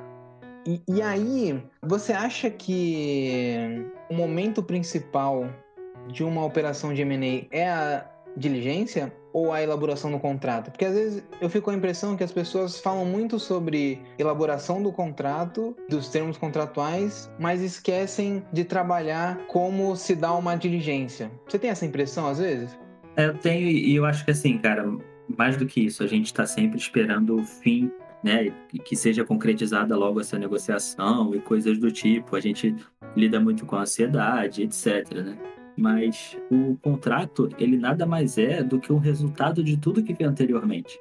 e, 0.66 0.82
e 0.88 1.02
aí, 1.02 1.64
você 1.82 2.12
acha 2.12 2.50
que 2.50 3.86
o 4.10 4.16
momento 4.16 4.64
principal 4.64 5.48
de 6.08 6.24
uma 6.24 6.44
operação 6.44 6.94
de 6.94 7.02
M&A 7.02 7.46
é 7.56 7.70
a 7.70 8.06
diligência 8.36 9.14
ou 9.36 9.52
a 9.52 9.62
elaboração 9.62 10.10
do 10.10 10.18
contrato? 10.18 10.72
Porque 10.72 10.86
às 10.86 10.94
vezes 10.94 11.24
eu 11.42 11.50
fico 11.50 11.66
com 11.66 11.72
a 11.72 11.76
impressão 11.76 12.16
que 12.16 12.24
as 12.24 12.32
pessoas 12.32 12.80
falam 12.80 13.06
muito 13.06 13.38
sobre 13.38 14.02
elaboração 14.18 14.82
do 14.82 14.94
contrato, 14.94 15.76
dos 15.90 16.08
termos 16.08 16.38
contratuais, 16.38 17.30
mas 17.38 17.62
esquecem 17.62 18.42
de 18.54 18.64
trabalhar 18.64 19.38
como 19.48 19.94
se 19.98 20.16
dá 20.16 20.34
uma 20.34 20.56
diligência. 20.56 21.30
Você 21.46 21.60
tem 21.60 21.70
essa 21.70 21.86
impressão 21.86 22.28
às 22.28 22.40
vezes? 22.40 22.80
É, 23.18 23.26
eu 23.26 23.38
tenho, 23.38 23.68
e 23.68 23.94
eu 23.94 24.06
acho 24.06 24.24
que 24.24 24.32
assim, 24.32 24.58
cara, 24.58 24.90
mais 25.38 25.58
do 25.58 25.66
que 25.66 25.82
isso, 25.82 26.02
a 26.02 26.08
gente 26.08 26.28
está 26.28 26.46
sempre 26.46 26.78
esperando 26.78 27.36
o 27.36 27.44
fim 27.44 27.92
né, 28.24 28.54
que 28.86 28.96
seja 28.96 29.26
concretizada 29.26 29.98
logo 29.98 30.22
essa 30.22 30.40
negociação 30.40 31.36
e 31.36 31.42
coisas 31.42 31.78
do 31.78 31.92
tipo. 31.92 32.38
A 32.38 32.40
gente 32.40 32.74
lida 33.18 33.38
muito 33.40 33.66
com 33.66 33.76
a 33.76 33.82
ansiedade, 33.82 34.64
etc, 34.64 35.14
né? 35.14 35.38
Mas 35.78 36.38
o 36.52 36.78
contrato 36.82 37.50
ele 37.58 37.78
nada 37.78 38.06
mais 38.06 38.38
é 38.38 38.64
do 38.64 38.80
que 38.80 38.92
o 38.92 38.98
resultado 38.98 39.64
de 39.64 39.78
tudo 39.78 40.04
que 40.04 40.14
veio 40.14 40.30
anteriormente, 40.30 41.00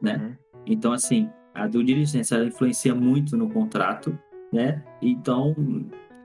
né? 0.00 0.16
Uhum. 0.16 0.60
Então 0.66 0.92
assim, 0.92 1.28
a 1.54 1.66
due 1.66 1.84
diligence 1.84 2.32
ela 2.34 2.46
influencia 2.46 2.94
muito 2.94 3.36
no 3.36 3.48
contrato, 3.48 4.18
né? 4.52 4.82
Então 5.02 5.54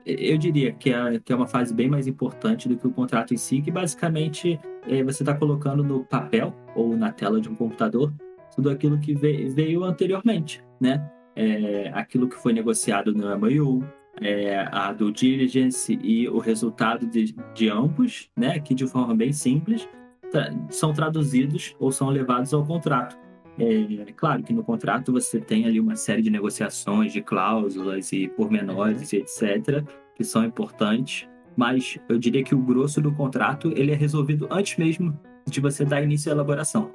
eu 0.04 0.38
diria 0.38 0.72
que 0.72 0.92
é, 0.92 1.18
que 1.18 1.32
é 1.32 1.36
uma 1.36 1.46
fase 1.46 1.74
bem 1.74 1.88
mais 1.88 2.06
importante 2.06 2.68
do 2.68 2.76
que 2.76 2.86
o 2.86 2.90
contrato 2.90 3.34
em 3.34 3.36
si, 3.36 3.60
que 3.60 3.70
basicamente 3.70 4.58
é, 4.88 5.02
você 5.04 5.22
está 5.22 5.34
colocando 5.34 5.84
no 5.84 6.04
papel 6.04 6.54
ou 6.74 6.96
na 6.96 7.12
tela 7.12 7.40
de 7.40 7.48
um 7.48 7.54
computador 7.54 8.12
tudo 8.54 8.70
aquilo 8.70 8.98
que 8.98 9.14
veio, 9.14 9.50
veio 9.52 9.84
anteriormente, 9.84 10.62
né? 10.80 11.08
É, 11.36 11.90
aquilo 11.94 12.28
que 12.28 12.36
foi 12.36 12.52
negociado 12.52 13.14
no 13.14 13.38
MOU, 13.38 13.84
é, 14.20 14.68
a 14.70 14.92
do 14.92 15.10
diligence 15.10 15.98
e 16.02 16.28
o 16.28 16.38
resultado 16.38 17.06
de, 17.06 17.34
de 17.54 17.68
ambos, 17.68 18.30
né, 18.36 18.58
que 18.60 18.74
de 18.74 18.86
forma 18.86 19.14
bem 19.14 19.32
simples 19.32 19.88
tra 20.30 20.54
são 20.68 20.92
traduzidos 20.92 21.74
ou 21.78 21.90
são 21.90 22.08
levados 22.08 22.52
ao 22.54 22.64
contrato. 22.64 23.18
É, 23.58 24.12
claro 24.12 24.42
que 24.42 24.52
no 24.52 24.62
contrato 24.62 25.12
você 25.12 25.40
tem 25.40 25.66
ali 25.66 25.80
uma 25.80 25.96
série 25.96 26.22
de 26.22 26.30
negociações, 26.30 27.12
de 27.12 27.20
cláusulas 27.20 28.12
e 28.12 28.28
pormenores, 28.28 29.12
etc., 29.12 29.84
que 30.14 30.24
são 30.24 30.44
importantes, 30.44 31.28
mas 31.56 31.98
eu 32.08 32.18
diria 32.18 32.44
que 32.44 32.54
o 32.54 32.58
grosso 32.58 33.00
do 33.00 33.12
contrato 33.12 33.72
ele 33.76 33.92
é 33.92 33.94
resolvido 33.94 34.46
antes 34.50 34.78
mesmo 34.78 35.18
de 35.46 35.60
você 35.60 35.84
dar 35.84 36.02
início 36.02 36.30
à 36.30 36.34
elaboração. 36.34 36.90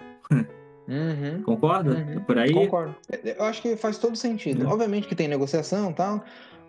Uhum. 0.88 1.42
Concorda? 1.44 1.92
Uhum. 1.92 2.22
Por 2.22 2.38
aí? 2.38 2.54
Concordo. 2.54 2.96
Eu 3.24 3.44
acho 3.46 3.62
que 3.62 3.76
faz 3.76 3.98
todo 3.98 4.16
sentido. 4.16 4.64
Uhum. 4.64 4.72
Obviamente 4.72 5.08
que 5.08 5.16
tem 5.16 5.28
negociação 5.28 5.92
e 5.92 5.94
tal, 5.94 6.24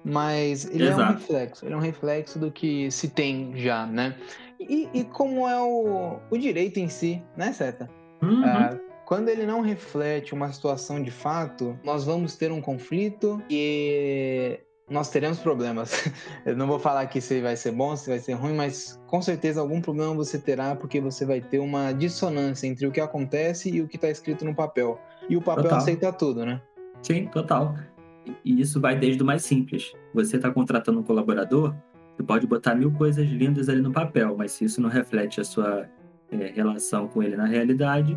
mas 0.06 0.66
ele 0.66 0.84
Exato. 0.84 1.00
é 1.00 1.04
um 1.04 1.12
reflexo, 1.14 1.66
ele 1.66 1.74
é 1.74 1.76
um 1.76 1.80
reflexo 1.80 2.38
do 2.38 2.52
que 2.52 2.88
se 2.92 3.08
tem 3.08 3.52
já, 3.56 3.84
né? 3.86 4.14
E, 4.60 4.88
e 4.94 5.04
como 5.04 5.48
é 5.48 5.60
o, 5.60 6.20
o 6.30 6.38
direito 6.38 6.78
em 6.78 6.88
si, 6.88 7.20
né, 7.36 7.52
Seta? 7.52 7.90
Uhum. 8.22 8.44
Ah, 8.44 8.78
quando 9.04 9.28
ele 9.28 9.44
não 9.44 9.60
reflete 9.60 10.32
uma 10.32 10.52
situação 10.52 11.02
de 11.02 11.10
fato, 11.10 11.76
nós 11.82 12.04
vamos 12.04 12.36
ter 12.36 12.52
um 12.52 12.60
conflito 12.60 13.42
e 13.50 14.60
nós 14.88 15.10
teremos 15.10 15.40
problemas. 15.40 16.08
Eu 16.46 16.56
não 16.56 16.68
vou 16.68 16.78
falar 16.78 17.00
aqui 17.00 17.20
se 17.20 17.40
vai 17.40 17.56
ser 17.56 17.72
bom, 17.72 17.96
se 17.96 18.08
vai 18.08 18.20
ser 18.20 18.34
ruim, 18.34 18.54
mas 18.54 19.00
com 19.08 19.20
certeza 19.20 19.60
algum 19.60 19.80
problema 19.80 20.14
você 20.14 20.38
terá, 20.38 20.76
porque 20.76 21.00
você 21.00 21.24
vai 21.24 21.40
ter 21.40 21.58
uma 21.58 21.92
dissonância 21.92 22.68
entre 22.68 22.86
o 22.86 22.92
que 22.92 23.00
acontece 23.00 23.70
e 23.70 23.82
o 23.82 23.88
que 23.88 23.96
está 23.96 24.08
escrito 24.08 24.44
no 24.44 24.54
papel. 24.54 25.00
E 25.28 25.36
o 25.36 25.42
papel 25.42 25.64
total. 25.64 25.78
aceita 25.78 26.12
tudo, 26.12 26.46
né? 26.46 26.62
Sim, 27.02 27.26
total. 27.26 27.74
E 28.44 28.60
isso 28.60 28.80
vai 28.80 28.96
desde 28.96 29.22
o 29.22 29.26
mais 29.26 29.42
simples. 29.44 29.92
Você 30.14 30.36
está 30.36 30.50
contratando 30.50 31.00
um 31.00 31.02
colaborador, 31.02 31.74
você 32.14 32.22
pode 32.22 32.46
botar 32.46 32.74
mil 32.74 32.90
coisas 32.92 33.28
lindas 33.28 33.68
ali 33.68 33.80
no 33.80 33.92
papel, 33.92 34.34
mas 34.36 34.52
se 34.52 34.64
isso 34.64 34.80
não 34.80 34.88
reflete 34.88 35.40
a 35.40 35.44
sua 35.44 35.88
é, 36.30 36.52
relação 36.54 37.08
com 37.08 37.22
ele 37.22 37.36
na 37.36 37.46
realidade, 37.46 38.16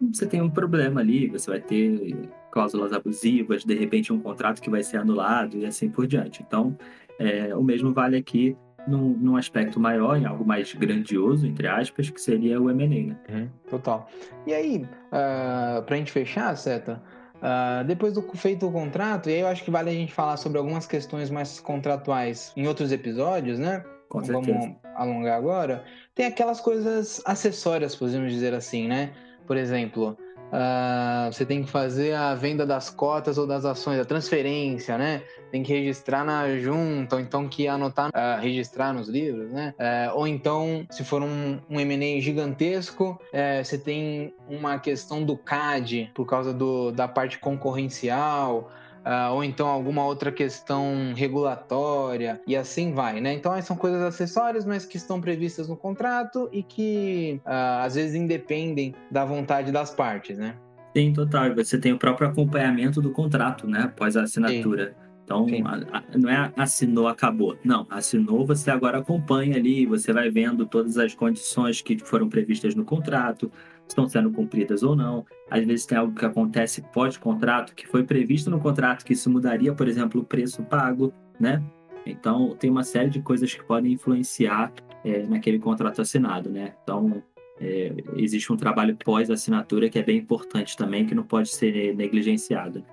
você 0.00 0.26
tem 0.26 0.42
um 0.42 0.50
problema 0.50 1.00
ali, 1.00 1.28
você 1.28 1.50
vai 1.50 1.60
ter 1.60 2.14
cláusulas 2.50 2.92
abusivas, 2.92 3.64
de 3.64 3.74
repente 3.74 4.12
um 4.12 4.18
contrato 4.18 4.60
que 4.60 4.70
vai 4.70 4.82
ser 4.82 4.98
anulado 4.98 5.58
e 5.58 5.66
assim 5.66 5.88
por 5.88 6.06
diante. 6.06 6.42
Então, 6.46 6.76
é, 7.18 7.54
o 7.54 7.62
mesmo 7.62 7.92
vale 7.92 8.16
aqui 8.16 8.56
num, 8.86 9.16
num, 9.16 9.36
aspecto 9.36 9.80
maior, 9.80 10.16
em 10.16 10.24
algo 10.24 10.44
mais 10.44 10.72
grandioso, 10.72 11.46
entre 11.46 11.66
aspas, 11.66 12.08
que 12.08 12.20
seria 12.20 12.60
o 12.60 12.70
M&A, 12.70 12.88
né? 12.88 13.16
Uhum, 13.28 13.48
total. 13.68 14.08
E 14.46 14.54
aí, 14.54 14.78
uh, 14.78 14.88
ah, 15.12 15.82
para 15.84 15.96
a 15.96 15.98
gente 15.98 16.12
fechar, 16.12 16.56
Seta, 16.56 17.02
Uh, 17.46 17.84
depois 17.84 18.12
do 18.12 18.22
feito 18.34 18.66
o 18.66 18.72
contrato, 18.72 19.30
e 19.30 19.34
aí 19.34 19.40
eu 19.40 19.46
acho 19.46 19.62
que 19.62 19.70
vale 19.70 19.88
a 19.88 19.92
gente 19.92 20.12
falar 20.12 20.36
sobre 20.36 20.58
algumas 20.58 20.84
questões 20.84 21.30
mais 21.30 21.60
contratuais 21.60 22.52
em 22.56 22.66
outros 22.66 22.90
episódios, 22.90 23.56
né? 23.56 23.84
Com 24.08 24.20
Vamos 24.20 24.74
alongar 24.96 25.38
agora. 25.38 25.84
Tem 26.12 26.26
aquelas 26.26 26.60
coisas 26.60 27.22
acessórias, 27.24 27.94
podemos 27.94 28.32
dizer 28.32 28.52
assim, 28.52 28.88
né? 28.88 29.12
Por 29.46 29.56
exemplo, 29.56 30.18
Uh, 30.46 31.32
você 31.32 31.44
tem 31.44 31.64
que 31.64 31.70
fazer 31.70 32.14
a 32.14 32.34
venda 32.34 32.64
das 32.64 32.88
cotas 32.88 33.36
ou 33.36 33.46
das 33.46 33.64
ações, 33.64 33.98
a 33.98 34.04
transferência, 34.04 34.96
né? 34.96 35.22
Tem 35.50 35.62
que 35.62 35.72
registrar 35.72 36.24
na 36.24 36.56
junta, 36.58 37.16
ou 37.16 37.22
então 37.22 37.48
que 37.48 37.66
anotar, 37.66 38.10
uh, 38.10 38.40
registrar 38.40 38.92
nos 38.92 39.08
livros, 39.08 39.50
né? 39.50 39.74
Uh, 39.78 40.18
ou 40.18 40.26
então, 40.26 40.86
se 40.90 41.04
for 41.04 41.22
um, 41.22 41.58
um 41.68 42.20
gigantesco, 42.20 43.20
uh, 43.32 43.64
você 43.64 43.76
tem 43.76 44.34
uma 44.48 44.78
questão 44.78 45.24
do 45.24 45.36
CAD, 45.36 46.10
por 46.14 46.26
causa 46.26 46.52
do, 46.52 46.92
da 46.92 47.08
parte 47.08 47.38
concorrencial, 47.38 48.70
Uh, 49.06 49.32
ou 49.34 49.44
então 49.44 49.68
alguma 49.68 50.04
outra 50.04 50.32
questão 50.32 51.12
regulatória 51.14 52.40
e 52.44 52.56
assim 52.56 52.92
vai, 52.92 53.20
né? 53.20 53.34
Então 53.34 53.62
são 53.62 53.76
coisas 53.76 54.02
acessórias, 54.02 54.64
mas 54.64 54.84
que 54.84 54.96
estão 54.96 55.20
previstas 55.20 55.68
no 55.68 55.76
contrato 55.76 56.48
e 56.50 56.60
que 56.60 57.40
uh, 57.46 57.84
às 57.84 57.94
vezes 57.94 58.16
independem 58.16 58.96
da 59.08 59.24
vontade 59.24 59.70
das 59.70 59.94
partes, 59.94 60.36
né? 60.36 60.56
Sim, 60.96 61.12
total. 61.12 61.54
Você 61.54 61.78
tem 61.78 61.92
o 61.92 61.98
próprio 61.98 62.26
acompanhamento 62.26 63.00
do 63.00 63.12
contrato, 63.12 63.68
né? 63.68 63.82
Após 63.82 64.16
a 64.16 64.22
assinatura. 64.22 64.88
Sim. 64.88 65.06
Então, 65.26 65.46
a, 65.64 65.98
a, 65.98 66.18
não 66.18 66.30
é 66.30 66.52
assinou, 66.56 67.06
acabou. 67.06 67.56
Não, 67.64 67.86
assinou, 67.90 68.46
você 68.46 68.70
agora 68.70 68.98
acompanha 68.98 69.56
ali, 69.56 69.84
você 69.84 70.12
vai 70.12 70.30
vendo 70.30 70.64
todas 70.64 70.96
as 70.96 71.14
condições 71.14 71.82
que 71.82 71.98
foram 71.98 72.28
previstas 72.28 72.74
no 72.74 72.84
contrato, 72.84 73.50
estão 73.88 74.08
sendo 74.08 74.30
cumpridas 74.30 74.82
ou 74.82 74.96
não. 74.96 75.24
Às 75.50 75.64
vezes 75.64 75.86
tem 75.86 75.96
algo 75.96 76.14
que 76.14 76.24
acontece 76.24 76.82
pós-contrato, 76.92 77.74
que 77.74 77.86
foi 77.86 78.04
previsto 78.04 78.50
no 78.50 78.60
contrato, 78.60 79.04
que 79.04 79.12
isso 79.12 79.30
mudaria, 79.30 79.72
por 79.72 79.88
exemplo, 79.88 80.20
o 80.20 80.24
preço 80.24 80.62
pago, 80.64 81.12
né? 81.38 81.62
Então, 82.04 82.54
tem 82.56 82.70
uma 82.70 82.84
série 82.84 83.10
de 83.10 83.20
coisas 83.20 83.52
que 83.52 83.64
podem 83.64 83.92
influenciar 83.92 84.72
é, 85.04 85.24
naquele 85.26 85.58
contrato 85.58 86.00
assinado, 86.00 86.50
né? 86.50 86.74
Então, 86.82 87.22
é, 87.60 87.92
existe 88.16 88.52
um 88.52 88.56
trabalho 88.56 88.96
pós-assinatura 88.96 89.88
que 89.88 89.98
é 89.98 90.02
bem 90.02 90.18
importante 90.18 90.76
também, 90.76 91.06
que 91.06 91.14
não 91.14 91.24
pode 91.24 91.48
ser 91.48 91.94
negligenciado. 91.96 92.84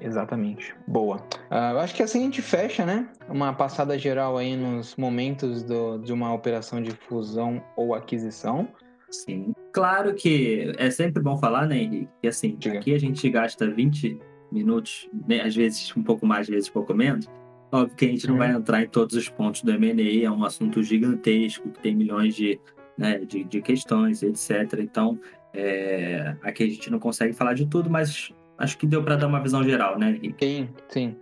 Exatamente. 0.00 0.74
Boa. 0.86 1.16
Uh, 1.50 1.72
eu 1.72 1.80
acho 1.80 1.94
que 1.94 2.02
assim 2.02 2.20
a 2.20 2.24
gente 2.24 2.40
fecha, 2.40 2.84
né? 2.86 3.08
Uma 3.28 3.52
passada 3.52 3.98
geral 3.98 4.36
aí 4.36 4.56
nos 4.56 4.94
momentos 4.96 5.62
do, 5.62 5.98
de 5.98 6.12
uma 6.12 6.32
operação 6.32 6.80
de 6.80 6.92
fusão 6.92 7.62
ou 7.76 7.94
aquisição. 7.94 8.68
Sim. 9.10 9.52
Claro 9.72 10.14
que 10.14 10.72
é 10.78 10.90
sempre 10.90 11.22
bom 11.22 11.36
falar, 11.36 11.66
né, 11.66 11.78
Henrique? 11.78 12.08
Que 12.20 12.28
assim, 12.28 12.56
Diga. 12.58 12.78
aqui 12.78 12.94
a 12.94 12.98
gente 12.98 13.28
gasta 13.28 13.68
20 13.70 14.18
minutos, 14.50 15.08
né, 15.26 15.42
às 15.42 15.54
vezes 15.54 15.94
um 15.96 16.02
pouco 16.02 16.26
mais, 16.26 16.42
às 16.42 16.48
vezes 16.48 16.70
um 16.70 16.72
pouco 16.72 16.94
menos. 16.94 17.26
Óbvio 17.70 17.96
que 17.96 18.06
a 18.06 18.08
gente 18.08 18.26
não 18.26 18.34
uhum. 18.34 18.38
vai 18.38 18.52
entrar 18.52 18.82
em 18.82 18.88
todos 18.88 19.14
os 19.14 19.28
pontos 19.28 19.62
do 19.62 19.70
M&A, 19.70 20.24
é 20.24 20.30
um 20.30 20.42
assunto 20.44 20.82
gigantesco, 20.82 21.68
que 21.68 21.80
tem 21.80 21.94
milhões 21.94 22.34
de, 22.34 22.58
né, 22.96 23.18
de, 23.18 23.44
de 23.44 23.60
questões, 23.60 24.22
etc. 24.22 24.78
Então, 24.80 25.20
é, 25.52 26.34
aqui 26.42 26.64
a 26.64 26.68
gente 26.68 26.90
não 26.90 26.98
consegue 26.98 27.34
falar 27.34 27.52
de 27.52 27.66
tudo, 27.66 27.90
mas 27.90 28.32
acho 28.56 28.78
que 28.78 28.86
deu 28.86 29.02
para 29.02 29.16
dar 29.16 29.26
uma 29.26 29.42
visão 29.42 29.62
geral, 29.62 29.98
né, 29.98 30.10
Henrique? 30.12 30.44
Sim, 30.44 30.68
sim. 30.88 31.16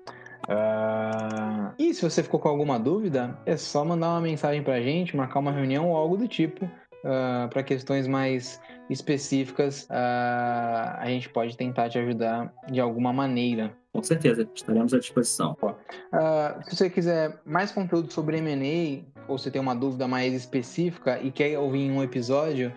Uh... 0.48 1.74
E 1.76 1.92
se 1.92 2.02
você 2.02 2.22
ficou 2.22 2.38
com 2.38 2.48
alguma 2.48 2.78
dúvida, 2.78 3.36
é 3.44 3.56
só 3.56 3.84
mandar 3.84 4.10
uma 4.10 4.20
mensagem 4.20 4.62
para 4.62 4.74
a 4.74 4.80
gente, 4.80 5.16
marcar 5.16 5.40
uma 5.40 5.50
reunião 5.50 5.90
ou 5.90 5.96
algo 5.96 6.16
do 6.16 6.28
tipo 6.28 6.70
uh, 7.06 7.44
ah, 7.44 7.48
para 7.50 7.62
questões 7.62 8.06
mais 8.06 8.60
específicas, 8.90 9.84
uh, 9.84 10.98
a 10.98 11.04
gente 11.06 11.28
pode 11.28 11.56
tentar 11.56 11.88
te 11.88 11.98
ajudar 11.98 12.52
de 12.70 12.80
alguma 12.80 13.12
maneira. 13.12 13.72
Com 13.92 14.02
certeza, 14.02 14.48
estaremos 14.54 14.92
à 14.92 14.98
disposição. 14.98 15.56
Uh, 15.62 16.64
se 16.64 16.76
você 16.76 16.90
quiser 16.90 17.40
mais 17.46 17.70
conteúdo 17.72 18.12
sobre 18.12 18.38
M&A, 18.38 19.04
ou 19.28 19.38
se 19.38 19.50
tem 19.50 19.60
uma 19.60 19.74
dúvida 19.74 20.06
mais 20.06 20.34
específica 20.34 21.18
e 21.20 21.30
quer 21.30 21.58
ouvir 21.58 21.90
um 21.90 22.02
episódio, 22.02 22.72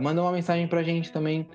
manda 0.00 0.22
uma 0.22 0.32
mensagem 0.32 0.66
para 0.66 0.80
a 0.80 0.82
gente 0.82 1.12
também, 1.12 1.46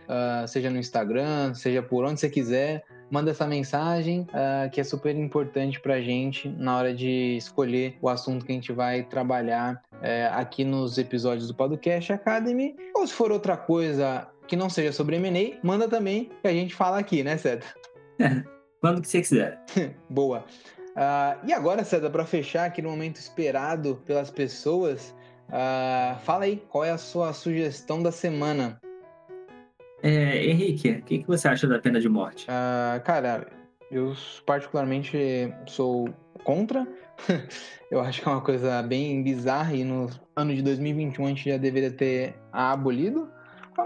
seja 0.47 0.69
no 0.69 0.77
Instagram, 0.77 1.55
seja 1.55 1.81
por 1.81 2.05
onde 2.05 2.19
você 2.19 2.29
quiser 2.29 2.83
manda 3.09 3.31
essa 3.31 3.47
mensagem 3.47 4.21
uh, 4.21 4.69
que 4.71 4.81
é 4.81 4.83
super 4.83 5.15
importante 5.15 5.79
para 5.79 5.95
a 5.95 6.01
gente 6.01 6.49
na 6.49 6.77
hora 6.77 6.93
de 6.93 7.37
escolher 7.37 7.97
o 8.01 8.09
assunto 8.09 8.45
que 8.45 8.51
a 8.51 8.55
gente 8.55 8.71
vai 8.71 9.03
trabalhar 9.03 9.81
uh, 9.93 10.33
aqui 10.33 10.63
nos 10.63 10.97
episódios 10.97 11.47
do 11.47 11.55
Podcast 11.55 12.13
Academy. 12.13 12.75
Ou 12.93 13.05
se 13.07 13.13
for 13.13 13.31
outra 13.31 13.55
coisa 13.55 14.27
que 14.47 14.55
não 14.55 14.69
seja 14.69 14.91
sobre 14.91 15.17
M&A, 15.17 15.57
manda 15.65 15.87
também 15.87 16.31
que 16.41 16.47
a 16.47 16.53
gente 16.53 16.73
fala 16.73 16.99
aqui, 16.99 17.23
né, 17.23 17.37
Ceta? 17.37 17.67
É, 18.19 18.43
quando 18.81 19.01
que 19.01 19.07
você 19.07 19.21
quiser. 19.21 19.59
Boa. 20.09 20.45
Uh, 20.97 21.45
e 21.45 21.53
agora, 21.53 21.83
César, 21.83 22.09
para 22.09 22.25
fechar 22.25 22.65
aqui 22.65 22.81
no 22.81 22.89
momento 22.89 23.17
esperado 23.17 24.01
pelas 24.05 24.31
pessoas, 24.31 25.13
uh, 25.49 26.17
fala 26.23 26.45
aí, 26.45 26.63
qual 26.69 26.83
é 26.83 26.89
a 26.89 26.97
sua 26.97 27.33
sugestão 27.33 28.01
da 28.01 28.11
semana? 28.11 28.79
É, 30.03 30.45
Henrique, 30.45 30.91
o 30.91 31.01
que, 31.01 31.19
que 31.19 31.27
você 31.27 31.47
acha 31.47 31.67
da 31.67 31.79
pena 31.79 31.99
de 31.99 32.07
morte? 32.07 32.47
Uh, 32.47 33.03
cara, 33.03 33.47
eu 33.91 34.13
particularmente 34.45 35.17
sou 35.65 36.10
contra. 36.43 36.88
eu 37.89 37.99
acho 37.99 38.21
que 38.21 38.27
é 38.27 38.31
uma 38.31 38.41
coisa 38.41 38.81
bem 38.83 39.23
bizarra 39.23 39.73
e 39.73 39.83
no 39.83 40.10
ano 40.36 40.53
de 40.53 40.62
2021 40.62 41.25
a 41.25 41.29
gente 41.29 41.49
já 41.49 41.57
deveria 41.57 41.91
ter 41.91 42.36
abolido 42.51 43.29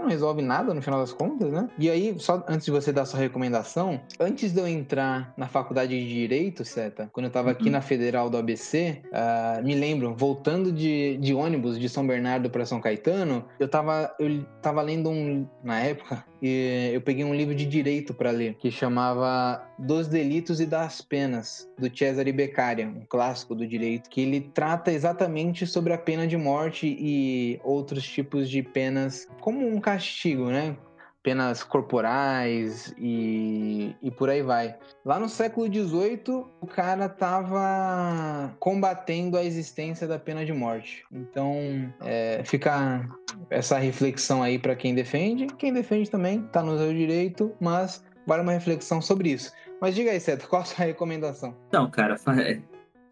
não 0.00 0.08
resolve 0.08 0.42
nada 0.42 0.72
no 0.74 0.82
final 0.82 1.00
das 1.00 1.12
contas, 1.12 1.50
né? 1.50 1.68
E 1.78 1.90
aí, 1.90 2.14
só 2.18 2.44
antes 2.48 2.64
de 2.64 2.70
você 2.70 2.92
dar 2.92 3.04
sua 3.04 3.20
recomendação, 3.20 4.00
antes 4.18 4.52
de 4.52 4.60
eu 4.60 4.66
entrar 4.66 5.32
na 5.36 5.46
faculdade 5.46 5.98
de 5.98 6.08
Direito, 6.08 6.64
Seta, 6.64 7.08
quando 7.12 7.26
eu 7.26 7.32
tava 7.32 7.48
uhum. 7.48 7.52
aqui 7.52 7.70
na 7.70 7.80
Federal 7.80 8.28
do 8.30 8.36
ABC, 8.36 9.02
uh, 9.04 9.08
ah, 9.12 9.60
me 9.62 9.74
lembro, 9.74 10.14
voltando 10.14 10.72
de, 10.72 11.16
de 11.18 11.34
ônibus 11.34 11.78
de 11.78 11.88
São 11.88 12.06
Bernardo 12.06 12.50
para 12.50 12.66
São 12.66 12.80
Caetano, 12.80 13.44
eu 13.58 13.68
tava, 13.68 14.14
eu 14.18 14.44
tava 14.60 14.82
lendo 14.82 15.10
um, 15.10 15.46
na 15.62 15.80
época, 15.80 16.24
eu 16.42 17.00
peguei 17.00 17.24
um 17.24 17.34
livro 17.34 17.54
de 17.54 17.64
direito 17.64 18.12
para 18.12 18.30
ler, 18.30 18.54
que 18.54 18.70
chamava 18.70 19.64
Dos 19.78 20.08
Delitos 20.08 20.60
e 20.60 20.66
das 20.66 21.00
Penas, 21.00 21.68
do 21.78 21.96
Cesare 21.96 22.32
Beccaria, 22.32 22.86
um 22.86 23.04
clássico 23.08 23.54
do 23.54 23.66
direito, 23.66 24.10
que 24.10 24.20
ele 24.20 24.40
trata 24.40 24.90
exatamente 24.92 25.66
sobre 25.66 25.92
a 25.92 25.98
pena 25.98 26.26
de 26.26 26.36
morte 26.36 26.86
e 26.98 27.60
outros 27.62 28.04
tipos 28.04 28.50
de 28.50 28.62
penas 28.62 29.28
como 29.40 29.66
um 29.66 29.80
castigo, 29.80 30.46
né? 30.46 30.76
Penas 31.22 31.62
corporais 31.62 32.92
e, 32.98 33.94
e 34.02 34.10
por 34.10 34.28
aí 34.28 34.42
vai. 34.42 34.76
Lá 35.04 35.18
no 35.18 35.28
século 35.28 35.66
XVIII, 35.66 36.44
o 36.60 36.66
cara 36.66 37.08
tava 37.08 38.54
combatendo 38.58 39.36
a 39.36 39.44
existência 39.44 40.06
da 40.06 40.18
pena 40.18 40.44
de 40.44 40.52
morte. 40.52 41.04
Então, 41.12 41.92
é, 42.00 42.42
fica 42.44 43.08
essa 43.50 43.78
reflexão 43.78 44.42
aí 44.42 44.58
para 44.58 44.74
quem 44.74 44.94
defende. 44.94 45.46
Quem 45.58 45.72
defende 45.72 46.10
também 46.10 46.42
tá 46.42 46.62
no 46.62 46.76
seu 46.76 46.92
direito, 46.92 47.52
mas 47.60 48.04
vale 48.26 48.42
uma 48.42 48.52
reflexão 48.52 49.00
sobre 49.00 49.30
isso. 49.30 49.52
Mas 49.80 49.94
diga 49.94 50.10
aí, 50.10 50.20
Seto, 50.20 50.48
qual 50.48 50.62
a 50.62 50.64
sua 50.64 50.84
recomendação? 50.84 51.56
Então, 51.68 51.90
cara, 51.90 52.16
é, 52.38 52.60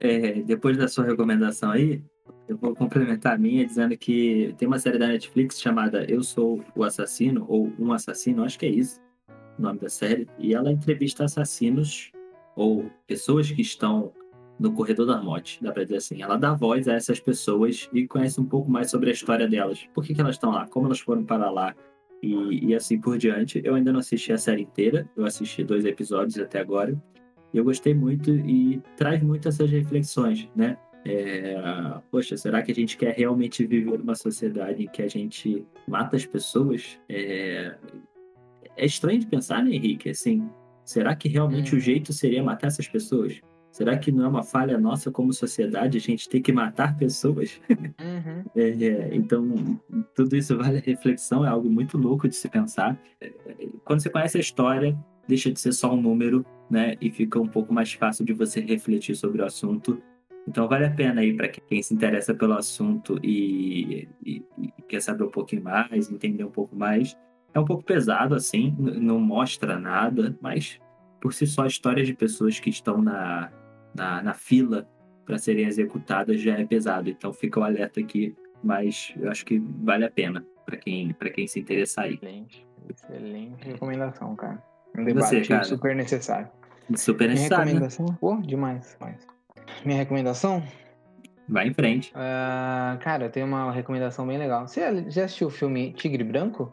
é, 0.00 0.32
depois 0.42 0.76
da 0.76 0.88
sua 0.88 1.04
recomendação 1.04 1.70
aí, 1.70 2.02
eu 2.48 2.56
vou 2.56 2.74
complementar 2.74 3.34
a 3.34 3.38
minha 3.38 3.64
dizendo 3.64 3.96
que 3.96 4.54
tem 4.58 4.66
uma 4.66 4.78
série 4.78 4.98
da 4.98 5.08
Netflix 5.08 5.60
chamada 5.60 6.04
Eu 6.04 6.22
Sou 6.22 6.64
o 6.74 6.84
Assassino, 6.84 7.44
ou 7.48 7.72
Um 7.78 7.92
Assassino, 7.92 8.44
acho 8.44 8.58
que 8.58 8.66
é 8.66 8.70
isso 8.70 9.00
o 9.58 9.62
nome 9.62 9.78
da 9.78 9.88
série, 9.88 10.26
e 10.38 10.54
ela 10.54 10.72
entrevista 10.72 11.24
assassinos 11.24 12.10
ou 12.56 12.90
pessoas 13.06 13.50
que 13.50 13.60
estão 13.60 14.12
no 14.58 14.72
corredor 14.72 15.06
da 15.06 15.22
morte, 15.22 15.62
dá 15.62 15.72
pra 15.72 15.84
dizer 15.84 15.96
assim. 15.96 16.22
Ela 16.22 16.36
dá 16.36 16.52
voz 16.52 16.86
a 16.88 16.94
essas 16.94 17.20
pessoas 17.20 17.88
e 17.92 18.06
conhece 18.06 18.40
um 18.40 18.44
pouco 18.44 18.70
mais 18.70 18.90
sobre 18.90 19.08
a 19.08 19.12
história 19.12 19.48
delas. 19.48 19.88
Por 19.94 20.04
que, 20.04 20.14
que 20.14 20.20
elas 20.20 20.36
estão 20.36 20.50
lá? 20.50 20.66
Como 20.68 20.86
elas 20.86 21.00
foram 21.00 21.24
para 21.24 21.50
lá? 21.50 21.74
E, 22.22 22.66
e, 22.66 22.74
assim 22.74 23.00
por 23.00 23.16
diante. 23.16 23.62
Eu 23.64 23.74
ainda 23.74 23.90
não 23.90 24.00
assisti 24.00 24.30
a 24.30 24.36
série 24.36 24.62
inteira, 24.62 25.08
eu 25.16 25.24
assisti 25.24 25.64
dois 25.64 25.86
episódios 25.86 26.38
até 26.38 26.60
agora. 26.60 26.94
E 27.54 27.56
eu 27.56 27.64
gostei 27.64 27.94
muito 27.94 28.30
e 28.30 28.82
traz 28.96 29.22
muito 29.22 29.48
essas 29.48 29.70
reflexões, 29.70 30.46
né? 30.54 30.76
É, 31.04 31.54
poxa, 32.10 32.36
será 32.36 32.62
que 32.62 32.72
a 32.72 32.74
gente 32.74 32.96
quer 32.96 33.14
realmente 33.14 33.66
viver 33.66 33.98
numa 33.98 34.14
sociedade 34.14 34.84
em 34.84 34.88
que 34.88 35.02
a 35.02 35.08
gente 35.08 35.64
mata 35.88 36.16
as 36.16 36.26
pessoas? 36.26 36.98
É, 37.08 37.74
é 38.76 38.84
estranho 38.84 39.18
de 39.18 39.26
pensar, 39.26 39.64
né, 39.64 39.70
Henrique? 39.70 40.10
Assim, 40.10 40.48
será 40.84 41.14
que 41.14 41.28
realmente 41.28 41.74
hum. 41.74 41.78
o 41.78 41.80
jeito 41.80 42.12
seria 42.12 42.42
matar 42.42 42.66
essas 42.66 42.88
pessoas? 42.88 43.40
Será 43.70 43.96
que 43.96 44.10
não 44.10 44.24
é 44.24 44.28
uma 44.28 44.42
falha 44.42 44.76
nossa 44.76 45.12
como 45.12 45.32
sociedade 45.32 45.96
a 45.96 46.00
gente 46.00 46.28
ter 46.28 46.40
que 46.40 46.52
matar 46.52 46.96
pessoas? 46.96 47.60
Uhum. 48.00 48.44
É, 48.56 49.14
então, 49.14 49.80
tudo 50.14 50.34
isso 50.34 50.56
vale 50.56 50.78
a 50.78 50.80
reflexão, 50.80 51.44
é 51.44 51.48
algo 51.48 51.68
muito 51.70 51.98
louco 51.98 52.28
de 52.28 52.34
se 52.34 52.48
pensar. 52.48 52.98
É, 53.20 53.30
quando 53.84 54.00
você 54.00 54.08
conhece 54.08 54.38
a 54.38 54.40
história, 54.40 54.98
deixa 55.28 55.50
de 55.52 55.60
ser 55.60 55.72
só 55.72 55.94
um 55.94 56.00
número, 56.00 56.44
né? 56.70 56.96
E 57.00 57.10
fica 57.10 57.38
um 57.38 57.46
pouco 57.46 57.72
mais 57.72 57.92
fácil 57.92 58.24
de 58.24 58.32
você 58.32 58.60
refletir 58.60 59.14
sobre 59.14 59.42
o 59.42 59.44
assunto 59.44 60.02
então 60.48 60.68
vale 60.68 60.86
a 60.86 60.90
pena 60.90 61.20
aí 61.20 61.34
para 61.34 61.48
quem 61.48 61.82
se 61.82 61.94
interessa 61.94 62.34
pelo 62.34 62.54
assunto 62.54 63.18
e, 63.22 64.08
e, 64.24 64.44
e, 64.58 64.82
quer 64.88 65.00
saber 65.00 65.24
um 65.24 65.30
pouquinho 65.30 65.62
mais, 65.62 66.10
entender 66.10 66.44
um 66.44 66.50
pouco 66.50 66.74
mais. 66.74 67.16
É 67.52 67.60
um 67.60 67.64
pouco 67.64 67.84
pesado 67.84 68.34
assim, 68.34 68.74
não 68.78 69.20
mostra 69.20 69.78
nada, 69.78 70.36
mas 70.40 70.80
por 71.20 71.32
si 71.32 71.46
só 71.46 71.66
histórias 71.66 72.06
de 72.06 72.14
pessoas 72.14 72.58
que 72.58 72.70
estão 72.70 73.02
na, 73.02 73.50
na, 73.94 74.22
na 74.22 74.34
fila 74.34 74.88
para 75.24 75.38
serem 75.38 75.66
executadas 75.66 76.40
já 76.40 76.58
é 76.58 76.64
pesado. 76.64 77.10
Então 77.10 77.32
fica 77.32 77.60
o 77.60 77.62
alerta 77.62 78.00
aqui, 78.00 78.34
mas 78.62 79.12
eu 79.16 79.30
acho 79.30 79.44
que 79.44 79.58
vale 79.58 80.04
a 80.04 80.10
pena 80.10 80.44
para 80.64 80.76
quem, 80.76 81.14
quem 81.34 81.46
se 81.46 81.60
interessar 81.60 82.06
aí. 82.06 82.14
Excelente, 82.14 82.66
Excelente 82.88 83.64
recomendação, 83.64 84.34
cara. 84.36 84.62
Um 84.96 85.04
debate 85.04 85.28
Você, 85.28 85.40
cara? 85.42 85.64
super 85.64 85.94
necessário. 85.94 86.48
Super 86.96 87.28
necessário. 87.28 87.64
Minha 87.64 87.74
recomendação? 87.74 88.06
Né? 88.06 88.18
Pô, 88.20 88.36
demais, 88.38 88.96
demais. 88.98 89.39
Minha 89.84 89.98
recomendação? 89.98 90.62
Vai 91.48 91.68
em 91.68 91.74
frente. 91.74 92.12
Uh, 92.12 92.98
cara, 93.00 93.24
eu 93.24 93.30
tenho 93.30 93.46
uma 93.46 93.72
recomendação 93.72 94.26
bem 94.26 94.38
legal. 94.38 94.68
Você 94.68 95.10
já 95.10 95.24
assistiu 95.24 95.48
o 95.48 95.50
filme 95.50 95.92
Tigre 95.92 96.22
Branco? 96.22 96.72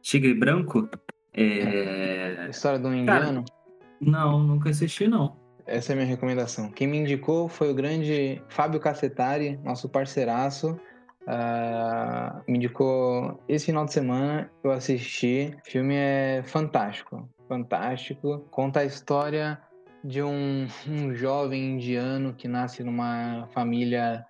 Tigre 0.00 0.34
Branco? 0.34 0.88
É... 1.34 2.48
História 2.48 2.78
do 2.78 2.94
indiano? 2.94 3.44
Cara, 3.44 3.60
não, 4.00 4.38
nunca 4.38 4.70
assisti, 4.70 5.06
não. 5.06 5.36
Essa 5.66 5.92
é 5.92 5.94
a 5.94 5.96
minha 5.96 6.08
recomendação. 6.08 6.70
Quem 6.70 6.86
me 6.86 6.98
indicou 6.98 7.48
foi 7.48 7.70
o 7.70 7.74
grande 7.74 8.42
Fábio 8.48 8.80
Cacetari, 8.80 9.58
nosso 9.64 9.88
parceiraço. 9.88 10.78
Uh, 11.22 12.42
me 12.46 12.58
indicou 12.58 13.42
esse 13.48 13.66
final 13.66 13.84
de 13.84 13.92
semana, 13.92 14.50
eu 14.62 14.70
assisti. 14.70 15.56
O 15.66 15.70
filme 15.70 15.94
é 15.96 16.42
fantástico, 16.44 17.28
fantástico. 17.48 18.46
Conta 18.50 18.80
a 18.80 18.84
história 18.84 19.58
de 20.04 20.22
um, 20.22 20.68
um 20.86 21.14
jovem 21.14 21.72
indiano 21.72 22.34
que 22.34 22.46
nasce 22.46 22.84
numa 22.84 23.48
família 23.52 24.24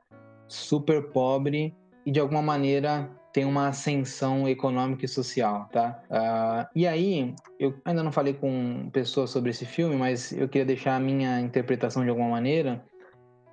super 0.47 1.11
pobre 1.11 1.75
e 2.07 2.13
de 2.13 2.21
alguma 2.21 2.41
maneira 2.41 3.11
tem 3.33 3.45
uma 3.45 3.67
ascensão 3.67 4.49
econômica 4.49 5.05
e 5.05 5.09
social, 5.09 5.69
tá? 5.73 6.01
Uh, 6.09 6.69
e 6.77 6.87
aí, 6.87 7.35
eu 7.59 7.75
ainda 7.85 8.01
não 8.01 8.13
falei 8.13 8.33
com 8.33 8.89
pessoas 8.93 9.31
sobre 9.31 9.51
esse 9.51 9.67
filme, 9.67 9.97
mas 9.97 10.31
eu 10.31 10.49
queria 10.49 10.65
deixar 10.65 10.95
a 10.95 11.01
minha 11.01 11.41
interpretação 11.41 12.05
de 12.05 12.11
alguma 12.11 12.29
maneira. 12.29 12.85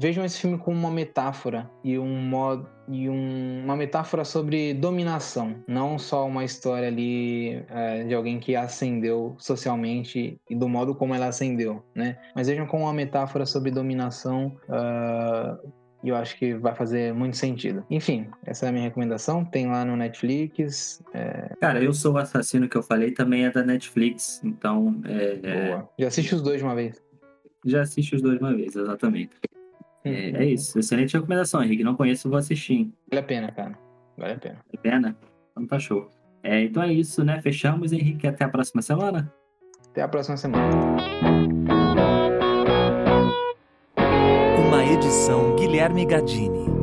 Vejam 0.01 0.25
esse 0.25 0.39
filme 0.39 0.57
como 0.57 0.75
uma 0.75 0.89
metáfora 0.89 1.69
e, 1.83 1.99
um 1.99 2.17
modo, 2.17 2.67
e 2.89 3.07
um, 3.07 3.61
uma 3.63 3.75
metáfora 3.75 4.25
sobre 4.25 4.73
dominação, 4.73 5.63
não 5.67 5.99
só 5.99 6.25
uma 6.25 6.43
história 6.43 6.87
ali 6.87 7.57
uh, 7.57 8.07
de 8.07 8.15
alguém 8.15 8.39
que 8.39 8.55
ascendeu 8.55 9.35
socialmente 9.37 10.41
e 10.49 10.55
do 10.55 10.67
modo 10.67 10.95
como 10.95 11.13
ela 11.13 11.27
ascendeu, 11.27 11.83
né? 11.93 12.17
Mas 12.33 12.47
vejam 12.47 12.65
como 12.65 12.85
uma 12.85 12.93
metáfora 12.93 13.45
sobre 13.45 13.69
dominação 13.69 14.57
uh, 14.67 15.69
e 16.03 16.09
eu 16.09 16.15
acho 16.15 16.35
que 16.35 16.55
vai 16.55 16.73
fazer 16.73 17.13
muito 17.13 17.37
sentido. 17.37 17.85
Enfim, 17.87 18.25
essa 18.43 18.65
é 18.65 18.69
a 18.69 18.71
minha 18.71 18.85
recomendação. 18.85 19.45
Tem 19.45 19.67
lá 19.67 19.85
no 19.85 19.95
Netflix. 19.95 21.03
É... 21.13 21.53
Cara, 21.61 21.79
eu 21.79 21.93
sou 21.93 22.13
o 22.13 22.17
assassino 22.17 22.67
que 22.67 22.75
eu 22.75 22.81
falei 22.81 23.11
também 23.11 23.45
é 23.45 23.51
da 23.51 23.61
Netflix, 23.61 24.41
então. 24.43 24.99
É, 25.05 25.39
é 25.43 25.67
Boa. 25.67 25.89
Já 25.99 26.07
assiste 26.07 26.33
os 26.33 26.41
dois 26.41 26.57
de 26.57 26.63
uma 26.63 26.73
vez? 26.73 26.99
Já 27.63 27.81
assisti 27.83 28.15
os 28.15 28.23
dois 28.23 28.39
de 28.39 28.43
uma 28.43 28.55
vez, 28.55 28.75
exatamente. 28.75 29.35
É, 30.03 30.43
é, 30.43 30.45
isso. 30.45 30.79
Excelente 30.79 31.13
recomendação, 31.13 31.63
Henrique. 31.63 31.83
Não 31.83 31.95
conheço, 31.95 32.29
vou 32.29 32.37
assistir. 32.37 32.91
Vale 33.09 33.19
a 33.19 33.23
pena, 33.23 33.51
cara. 33.51 33.77
Vale 34.17 34.33
a 34.33 34.37
pena. 34.37 34.55
Vale 34.55 34.77
a 34.77 34.77
pena? 34.77 35.17
Então 35.51 35.67
tá 35.67 35.79
show. 35.79 36.09
É, 36.43 36.63
então 36.63 36.81
é 36.81 36.91
isso, 36.91 37.23
né? 37.23 37.39
Fechamos, 37.41 37.91
Henrique. 37.91 38.27
Até 38.27 38.45
a 38.45 38.49
próxima 38.49 38.81
semana. 38.81 39.31
Até 39.91 40.01
a 40.01 40.07
próxima 40.07 40.37
semana. 40.37 40.69
Uma 44.67 44.85
edição 44.85 45.55
Guilherme 45.55 46.05
Gadini. 46.05 46.80